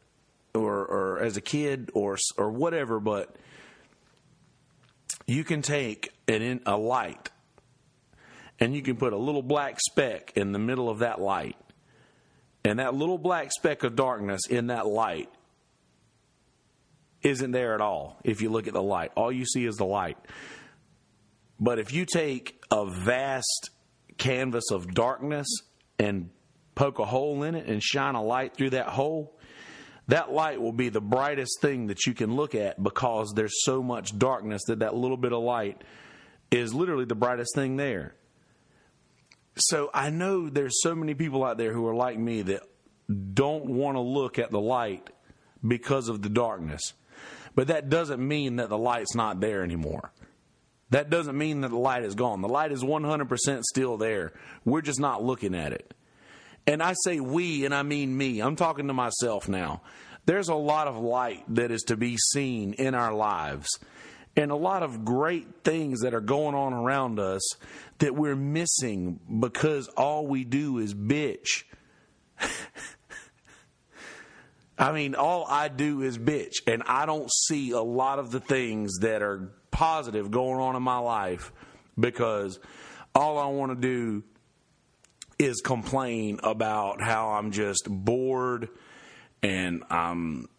[0.54, 3.36] or, or as a kid or or whatever, but
[5.26, 7.32] you can take an, a light
[8.60, 11.56] and you can put a little black speck in the middle of that light.
[12.64, 15.30] And that little black speck of darkness in that light
[17.24, 19.12] isn't there at all if you look at the light.
[19.16, 20.18] All you see is the light.
[21.60, 23.72] But if you take a vast
[24.18, 25.48] canvas of darkness
[25.98, 26.30] and
[26.80, 29.38] poke a hole in it and shine a light through that hole,
[30.08, 33.84] that light will be the brightest thing that you can look at because there's so
[33.84, 35.84] much darkness that that little bit of light
[36.52, 38.16] is literally the brightest thing there.
[39.58, 42.62] So I know there's so many people out there who are like me that
[43.34, 45.10] don't want to look at the light
[45.68, 46.94] because of the darkness.
[47.56, 50.14] But that doesn't mean that the light's not there anymore.
[50.92, 52.42] That doesn't mean that the light is gone.
[52.42, 54.32] The light is 100% still there.
[54.64, 55.94] We're just not looking at it.
[56.68, 58.42] And I say we, and I mean me.
[58.42, 59.82] I'm talking to myself now.
[60.26, 63.68] There's a lot of light that is to be seen in our lives,
[64.36, 67.42] and a lot of great things that are going on around us
[67.98, 71.64] that we're missing because all we do is bitch.
[74.78, 78.40] I mean, all I do is bitch, and I don't see a lot of the
[78.40, 81.52] things that are positive going on in my life
[82.00, 82.60] because
[83.14, 84.24] all I want to do
[85.40, 88.70] is complain about how I'm just bored
[89.42, 90.50] and I'm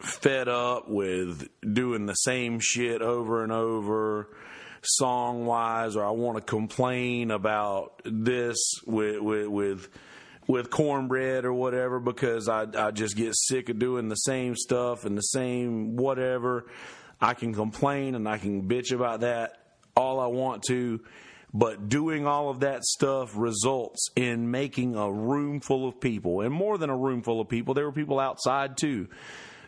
[0.00, 4.28] fed up with doing the same shit over and over
[4.82, 9.88] song wise or I want to complain about this with with with
[10.46, 15.04] with cornbread or whatever because I, I just get sick of doing the same stuff
[15.04, 16.66] and the same whatever.
[17.20, 19.58] I can complain and I can bitch about that
[19.96, 21.00] all I want to,
[21.52, 26.52] but doing all of that stuff results in making a room full of people, and
[26.52, 29.08] more than a room full of people, there were people outside too.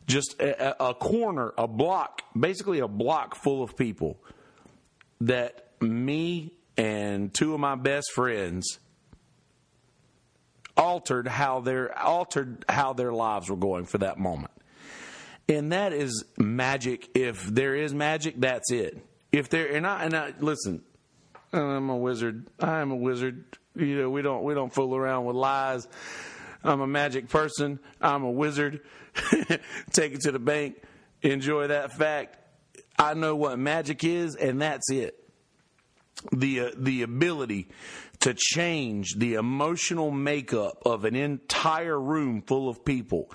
[0.06, 4.18] Just a, a corner, a block, basically a block full of people
[5.20, 8.78] that me and two of my best friends
[10.76, 14.52] altered how their altered how their lives were going for that moment.
[15.48, 17.08] And that is magic.
[17.14, 19.04] If there is magic, that's it.
[19.32, 20.82] If there and I and I listen,
[21.52, 22.46] I'm a wizard.
[22.60, 23.44] I am a wizard.
[23.74, 25.88] You know, we don't we don't fool around with lies.
[26.64, 27.78] I'm a magic person.
[28.00, 28.80] I'm a wizard.
[29.92, 30.82] Take it to the bank.
[31.22, 32.36] Enjoy that fact.
[32.98, 35.14] I know what magic is, and that's it.
[36.32, 37.68] The uh, the ability
[38.20, 43.30] to change the emotional makeup of an entire room full of people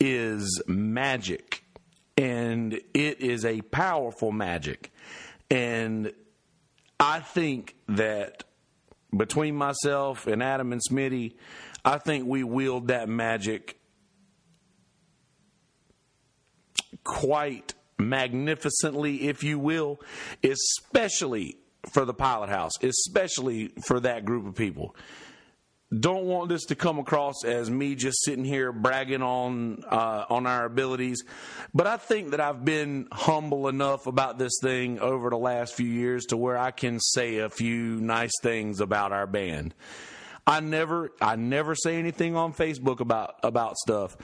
[0.00, 1.64] is magic.
[2.16, 4.92] And it is a powerful magic.
[5.50, 6.12] And
[7.02, 8.44] I think that
[9.14, 11.34] between myself and Adam and Smitty,
[11.84, 13.76] I think we wield that magic
[17.02, 20.00] quite magnificently, if you will,
[20.44, 21.56] especially
[21.92, 24.94] for the pilot house, especially for that group of people.
[25.98, 30.46] Don't want this to come across as me just sitting here bragging on uh, on
[30.46, 31.22] our abilities,
[31.74, 35.88] but I think that I've been humble enough about this thing over the last few
[35.88, 39.74] years to where I can say a few nice things about our band.
[40.46, 44.16] I never I never say anything on Facebook about about stuff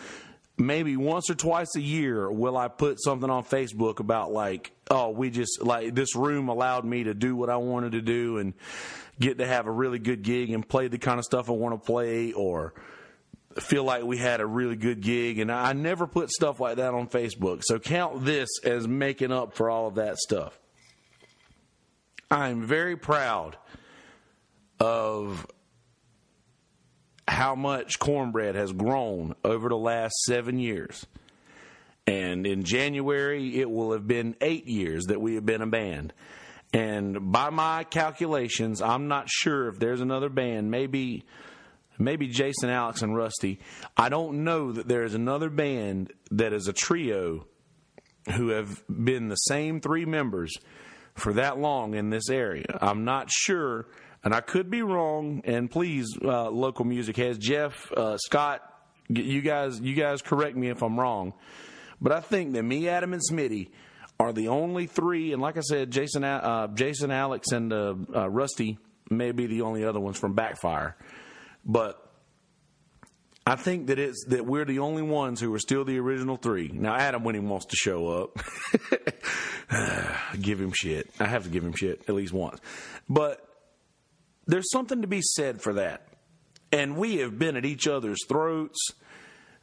[0.58, 5.10] maybe once or twice a year will I put something on Facebook about like, oh,
[5.10, 8.54] we just like this room allowed me to do what I wanted to do and
[9.18, 11.80] get to have a really good gig and play the kind of stuff I want
[11.80, 12.74] to play or
[13.60, 16.94] feel like we had a really good gig and I never put stuff like that
[16.94, 17.62] on Facebook.
[17.64, 20.58] So count this as making up for all of that stuff.
[22.30, 23.56] I'm very proud
[24.78, 25.46] of
[27.26, 31.06] how much cornbread has grown over the last seven years.
[32.06, 36.14] And in January, it will have been eight years that we have been a band.
[36.72, 41.24] And by my calculations, I'm not sure if there's another band, maybe
[41.98, 43.58] maybe Jason, Alex, and Rusty.
[43.96, 47.46] I don't know that there is another band that is a trio
[48.36, 50.54] who have been the same three members
[51.14, 52.78] for that long in this area.
[52.80, 53.88] I'm not sure
[54.24, 55.42] and I could be wrong.
[55.44, 58.60] And please, uh, local music has Jeff, uh, Scott,
[59.08, 61.32] you guys, you guys correct me if I'm wrong.
[62.00, 63.70] But I think that me, Adam, and Smitty
[64.20, 68.28] are the only three, and like I said, Jason, uh, Jason, Alex, and uh, uh,
[68.28, 68.78] Rusty
[69.10, 70.96] may be the only other ones from Backfire.
[71.64, 72.02] But
[73.46, 76.68] I think that it's that we're the only ones who are still the original three.
[76.72, 78.38] Now Adam, when he wants to show up,
[80.40, 81.10] give him shit.
[81.20, 82.60] I have to give him shit at least once.
[83.08, 83.40] But
[84.46, 86.06] there's something to be said for that.
[86.72, 88.78] and we have been at each other's throats.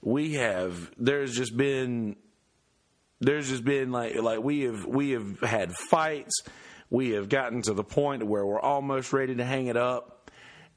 [0.01, 2.15] We have there's just been
[3.19, 6.43] there's just been like like we have we have had fights.
[6.89, 10.31] We have gotten to the point where we're almost ready to hang it up,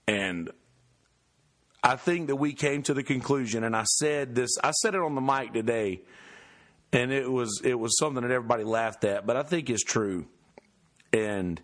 [0.07, 0.51] and
[1.83, 3.63] I think that we came to the conclusion.
[3.63, 4.51] And I said this.
[4.63, 6.03] I said it on the mic today,
[6.93, 10.27] and it was it was something that everybody laughed at, but I think it's true.
[11.13, 11.61] And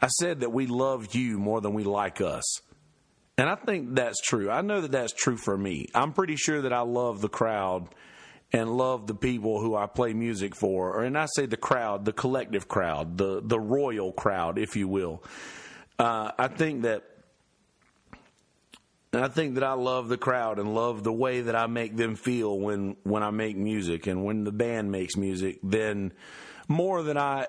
[0.00, 2.60] I said that we love you more than we like us.
[3.36, 4.50] And I think that's true.
[4.50, 5.86] I know that that's true for me.
[5.94, 7.88] I'm pretty sure that I love the crowd
[8.52, 11.02] and love the people who I play music for.
[11.02, 15.22] And I say the crowd, the collective crowd, the, the royal crowd, if you will.
[15.98, 17.04] Uh, I think that
[19.12, 22.14] I think that I love the crowd and love the way that I make them
[22.14, 26.12] feel when, when I make music and when the band makes music, then
[26.68, 27.46] more than I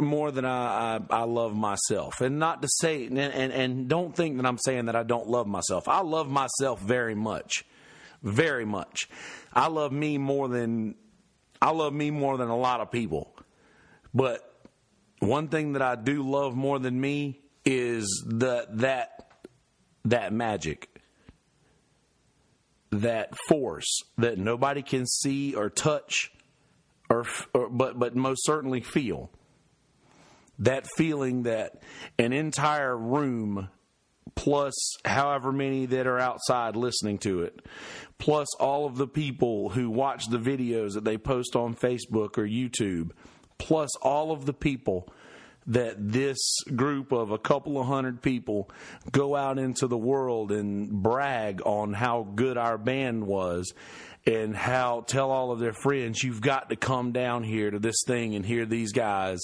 [0.00, 2.20] more than I, I, I love myself.
[2.20, 5.28] And not to say, and, and, and don't think that I'm saying that I don't
[5.28, 5.86] love myself.
[5.86, 7.64] I love myself very much.
[8.26, 9.08] Very much.
[9.52, 10.96] I love me more than,
[11.62, 13.32] I love me more than a lot of people.
[14.12, 14.40] But
[15.20, 19.30] one thing that I do love more than me is the, that,
[20.06, 20.90] that magic.
[22.90, 26.32] That force that nobody can see or touch
[27.08, 29.30] or, or but but most certainly feel
[30.58, 31.82] that feeling that
[32.18, 33.68] an entire room
[34.36, 34.74] plus
[35.04, 37.60] however many that are outside listening to it,
[38.18, 42.46] plus all of the people who watch the videos that they post on Facebook or
[42.46, 43.10] YouTube,
[43.58, 45.08] plus all of the people
[45.66, 46.38] that this
[46.76, 48.70] group of a couple of hundred people
[49.10, 53.74] go out into the world and brag on how good our band was
[54.26, 58.02] and how tell all of their friends you've got to come down here to this
[58.06, 59.40] thing and hear these guys.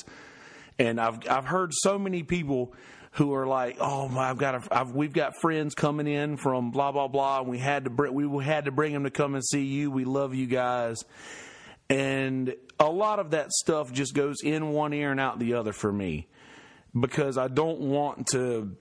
[0.79, 2.73] And I've I've heard so many people
[3.13, 6.71] who are like, "Oh my, I've got a, I've, we've got friends coming in from
[6.71, 9.35] blah blah blah, and we had to bring we had to bring them to come
[9.35, 9.91] and see you.
[9.91, 11.05] We love you guys."
[11.91, 15.73] And a lot of that stuff just goes in one ear and out the other
[15.73, 16.27] for me
[16.99, 18.77] because I don't want to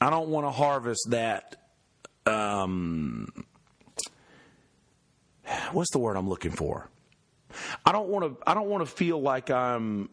[0.00, 1.56] I don't want to harvest that
[2.26, 3.28] um
[5.72, 6.88] what's the word I'm looking for?
[7.84, 10.08] I don't want to I don't want to feel like I'm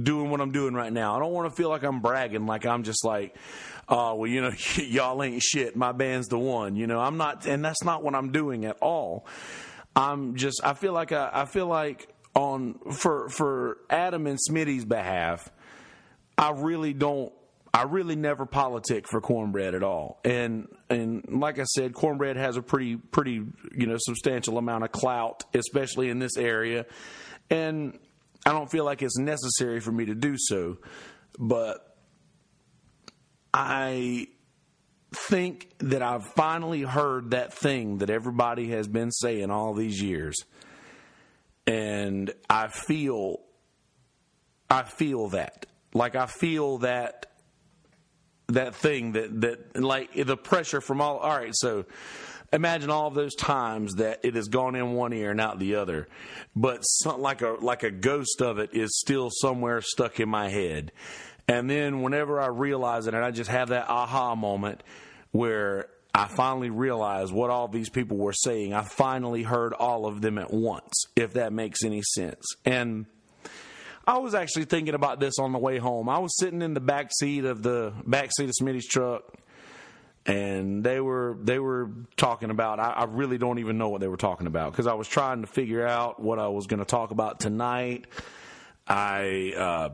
[0.00, 1.16] doing what I'm doing right now.
[1.16, 3.36] I don't want to feel like I'm bragging, like I'm just like,
[3.88, 5.76] oh, well, you know, y'all ain't shit.
[5.76, 6.76] My band's the one.
[6.76, 9.26] You know, I'm not, and that's not what I'm doing at all.
[9.94, 14.84] I'm just, I feel like I, I feel like on for for Adam and Smitty's
[14.84, 15.50] behalf,
[16.38, 17.32] I really don't.
[17.74, 22.56] I really never politic for cornbread at all, and and like I said, cornbread has
[22.56, 23.44] a pretty pretty
[23.76, 26.86] you know substantial amount of clout, especially in this area,
[27.50, 27.98] and
[28.44, 30.78] I don't feel like it's necessary for me to do so,
[31.38, 31.96] but
[33.54, 34.28] I
[35.14, 40.36] think that I've finally heard that thing that everybody has been saying all these years.
[41.66, 43.40] And I feel
[44.68, 45.66] I feel that.
[45.94, 47.26] Like I feel that
[48.48, 51.84] that thing that that like the pressure from all all right, so
[52.52, 56.08] imagine all those times that it has gone in one ear and out the other,
[56.54, 60.48] but some, like a like a ghost of it is still somewhere stuck in my
[60.48, 60.92] head.
[61.48, 64.82] And then whenever I realize it, and I just have that aha moment
[65.32, 68.74] where I finally realize what all these people were saying.
[68.74, 72.44] I finally heard all of them at once, if that makes any sense.
[72.64, 73.06] And
[74.06, 76.08] I was actually thinking about this on the way home.
[76.08, 79.22] I was sitting in the back seat of the back seat of Smitty's truck
[80.26, 84.08] and they were they were talking about I, I really don't even know what they
[84.08, 86.86] were talking about because I was trying to figure out what I was going to
[86.86, 88.06] talk about tonight.
[88.86, 89.88] I uh,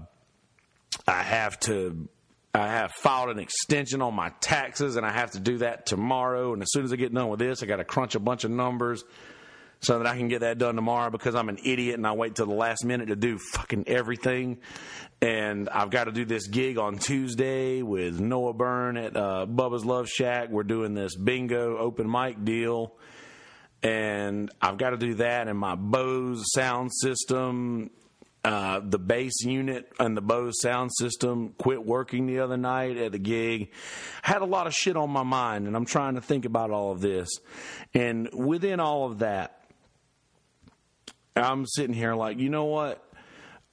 [1.06, 2.08] I have to
[2.54, 6.52] I have filed an extension on my taxes and I have to do that tomorrow.
[6.52, 8.44] And as soon as I get done with this, I got to crunch a bunch
[8.44, 9.04] of numbers
[9.80, 12.34] so that I can get that done tomorrow because I'm an idiot and I wait
[12.34, 14.58] till the last minute to do fucking everything.
[15.20, 19.84] And I've got to do this gig on Tuesday with Noah Byrne at uh, Bubba's
[19.84, 20.48] Love Shack.
[20.50, 22.94] We're doing this bingo open mic deal.
[23.82, 27.90] And I've got to do that and my Bose sound system.
[28.44, 33.12] Uh, the bass unit and the Bose sound system quit working the other night at
[33.12, 33.72] the gig.
[34.22, 36.92] Had a lot of shit on my mind, and I'm trying to think about all
[36.92, 37.28] of this.
[37.94, 39.57] And within all of that,
[41.38, 43.02] I'm sitting here like, you know what?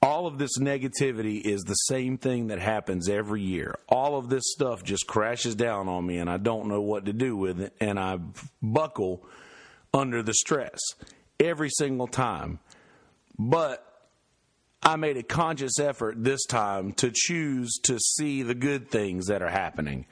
[0.02, 3.74] All of this negativity is the same thing that happens every year.
[3.88, 7.12] All of this stuff just crashes down on me, and I don't know what to
[7.12, 8.18] do with it, and I
[8.62, 9.24] buckle
[9.94, 10.78] under the stress
[11.40, 12.58] every single time.
[13.38, 13.82] But
[14.82, 19.42] I made a conscious effort this time to choose to see the good things that
[19.42, 20.06] are happening.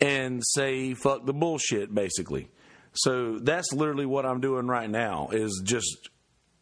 [0.00, 2.48] and say fuck the bullshit basically.
[2.92, 6.09] So that's literally what I'm doing right now is just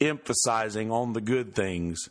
[0.00, 2.08] emphasizing on the good things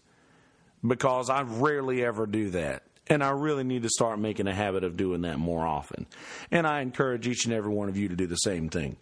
[0.86, 2.84] because I rarely ever do that.
[3.10, 6.08] And I really need to start making a habit of doing that more often.
[6.52, 8.98] And I encourage each and every one of you to do the same thing.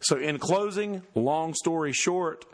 [0.00, 2.44] So, in closing, long story short,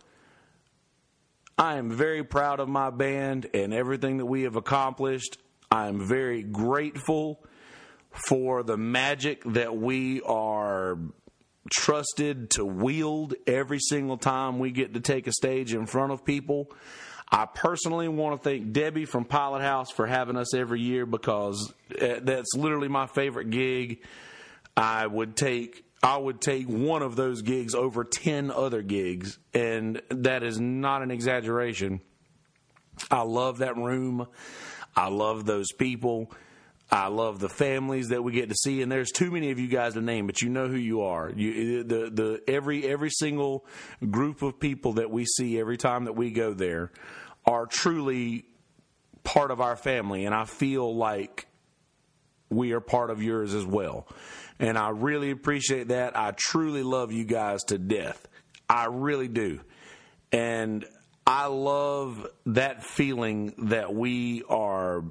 [1.57, 5.39] I am very proud of my band and everything that we have accomplished.
[5.71, 7.43] I am very grateful
[8.11, 10.99] for the magic that we are
[11.71, 16.25] trusted to wield every single time we get to take a stage in front of
[16.25, 16.71] people.
[17.33, 21.73] I personally want to thank Debbie from Pilot House for having us every year because
[22.01, 24.03] uh, that's literally my favorite gig.
[24.77, 30.01] I would take I would take one of those gigs over 10 other gigs and
[30.09, 32.01] that is not an exaggeration.
[33.11, 34.27] I love that room.
[34.97, 36.33] I love those people.
[36.93, 39.69] I love the families that we get to see, and there's too many of you
[39.69, 41.31] guys to name, but you know who you are.
[41.31, 43.65] You, the the every every single
[44.11, 46.91] group of people that we see every time that we go there
[47.47, 48.45] are truly
[49.23, 51.47] part of our family, and I feel like
[52.49, 54.09] we are part of yours as well.
[54.59, 56.19] And I really appreciate that.
[56.19, 58.27] I truly love you guys to death.
[58.69, 59.61] I really do.
[60.33, 60.85] And
[61.27, 65.05] I love that feeling that we are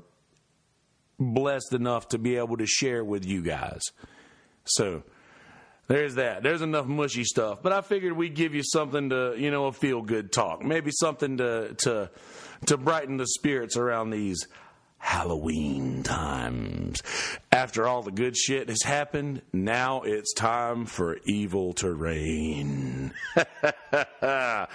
[1.19, 3.81] blessed enough to be able to share with you guys.
[4.65, 5.03] So
[5.87, 6.43] there's that.
[6.43, 7.59] There's enough mushy stuff.
[7.61, 10.63] But I figured we'd give you something to, you know, a feel good talk.
[10.63, 12.11] Maybe something to to
[12.67, 14.47] to brighten the spirits around these
[14.99, 17.01] Halloween times.
[17.51, 23.13] After all the good shit has happened, now it's time for evil to reign.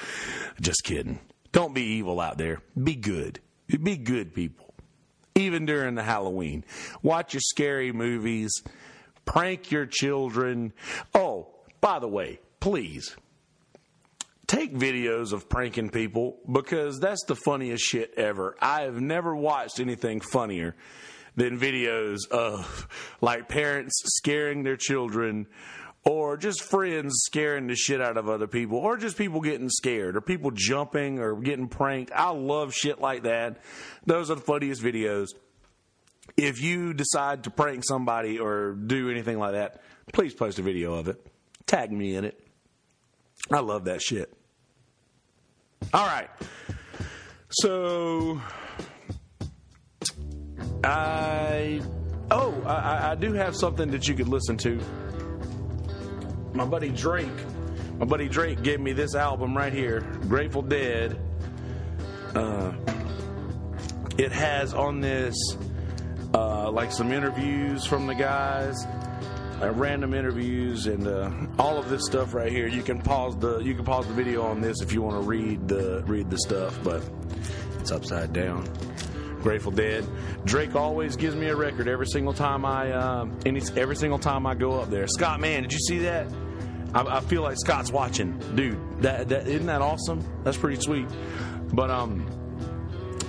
[0.61, 1.21] Just kidding.
[1.53, 2.61] Don't be evil out there.
[2.83, 3.39] Be good.
[3.69, 4.64] Be good people
[5.35, 6.65] even during the Halloween.
[7.03, 8.63] Watch your scary movies,
[9.25, 10.73] prank your children.
[11.15, 11.49] Oh,
[11.81, 13.17] by the way, please
[14.47, 18.57] take videos of pranking people because that's the funniest shit ever.
[18.61, 20.77] I have never watched anything funnier
[21.37, 22.87] than videos of
[23.21, 25.47] like parents scaring their children
[26.05, 30.17] or just friends scaring the shit out of other people, or just people getting scared,
[30.17, 32.13] or people jumping or getting pranked.
[32.15, 33.59] I love shit like that.
[34.05, 35.29] Those are the funniest videos.
[36.37, 39.83] If you decide to prank somebody or do anything like that,
[40.13, 41.25] please post a video of it.
[41.67, 42.41] Tag me in it.
[43.51, 44.33] I love that shit.
[45.93, 46.29] All right.
[47.51, 48.41] So,
[50.83, 51.81] I.
[52.31, 54.81] Oh, I, I do have something that you could listen to
[56.55, 57.29] my buddy Drake,
[57.99, 61.19] my buddy Drake gave me this album right here, Grateful Dead.
[62.35, 62.73] Uh,
[64.17, 65.35] it has on this
[66.33, 68.87] uh, like some interviews from the guys,
[69.61, 72.67] uh, random interviews, and uh, all of this stuff right here.
[72.67, 75.29] You can pause the you can pause the video on this if you want to
[75.29, 77.03] read the read the stuff, but
[77.81, 78.69] it's upside down.
[79.43, 80.07] Grateful Dead.
[80.45, 84.47] Drake always gives me a record every single time I uh, any, every single time
[84.47, 85.07] I go up there.
[85.07, 86.27] Scott, man, did you see that?
[86.95, 89.03] I, I feel like Scott's watching, dude.
[89.03, 90.25] That, that isn't that awesome?
[90.45, 91.09] That's pretty sweet.
[91.73, 92.27] But um,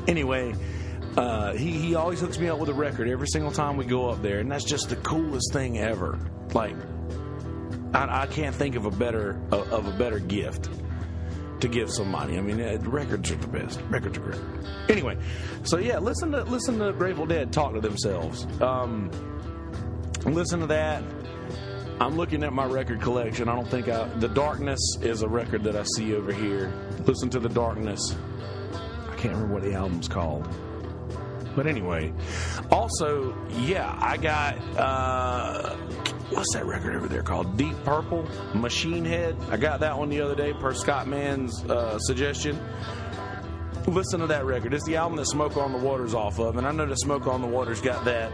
[0.07, 0.53] anyway,
[1.17, 4.09] uh, he he always hooks me up with a record every single time we go
[4.09, 6.19] up there, and that's just the coolest thing ever.
[6.53, 6.75] Like,
[7.93, 10.69] I, I can't think of a better of a better gift
[11.61, 12.37] to give somebody.
[12.37, 13.81] I mean, uh, records are the best.
[13.89, 14.41] Records are great.
[14.89, 15.17] Anyway,
[15.63, 18.45] so yeah, listen to listen to Grateful Dead talk to themselves.
[18.61, 19.09] Um,
[20.25, 21.03] listen to that.
[21.99, 23.47] I'm looking at my record collection.
[23.47, 24.05] I don't think I.
[24.19, 26.73] The Darkness is a record that I see over here.
[27.05, 28.15] Listen to The Darkness.
[29.09, 30.47] I can't remember what the album's called.
[31.55, 32.13] But anyway,
[32.69, 34.57] also, yeah, I got.
[34.77, 35.75] Uh,
[36.31, 37.55] what's that record over there called?
[37.55, 39.37] Deep Purple, Machine Head.
[39.49, 42.59] I got that one the other day per Scott Mann's uh, suggestion.
[43.87, 44.73] Listen to that record.
[44.73, 47.27] It's the album that Smoke on the Water's off of, and I know that Smoke
[47.27, 48.33] on the Water's got that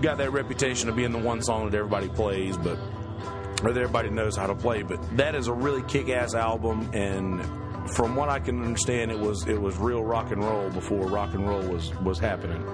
[0.00, 2.78] got that reputation of being the one song that everybody plays, but
[3.62, 4.82] or that everybody knows how to play.
[4.82, 7.42] But that is a really kick-ass album, and
[7.92, 11.34] from what I can understand, it was it was real rock and roll before rock
[11.34, 12.64] and roll was was happening.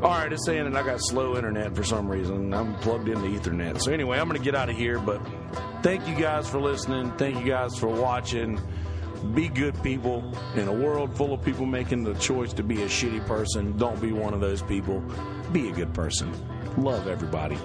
[0.00, 2.54] All right, it's saying that I got slow internet for some reason.
[2.54, 3.80] I'm plugged into Ethernet.
[3.80, 5.00] So anyway, I'm going to get out of here.
[5.00, 5.20] But
[5.82, 7.10] thank you guys for listening.
[7.18, 8.60] Thank you guys for watching.
[9.34, 10.32] Be good people.
[10.54, 14.00] In a world full of people making the choice to be a shitty person, don't
[14.00, 15.02] be one of those people.
[15.52, 16.32] Be a good person.
[16.76, 17.58] Love everybody.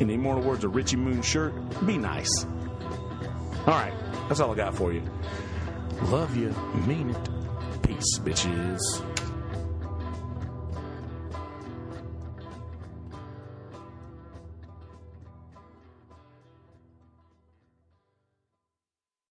[0.00, 1.52] In the immortal words of Richie Moon shirt,
[1.86, 2.46] be nice.
[3.66, 3.94] All right,
[4.28, 5.02] that's all I got for you.
[6.04, 6.50] Love you.
[6.86, 7.82] Mean it.
[7.82, 9.15] Peace, bitches.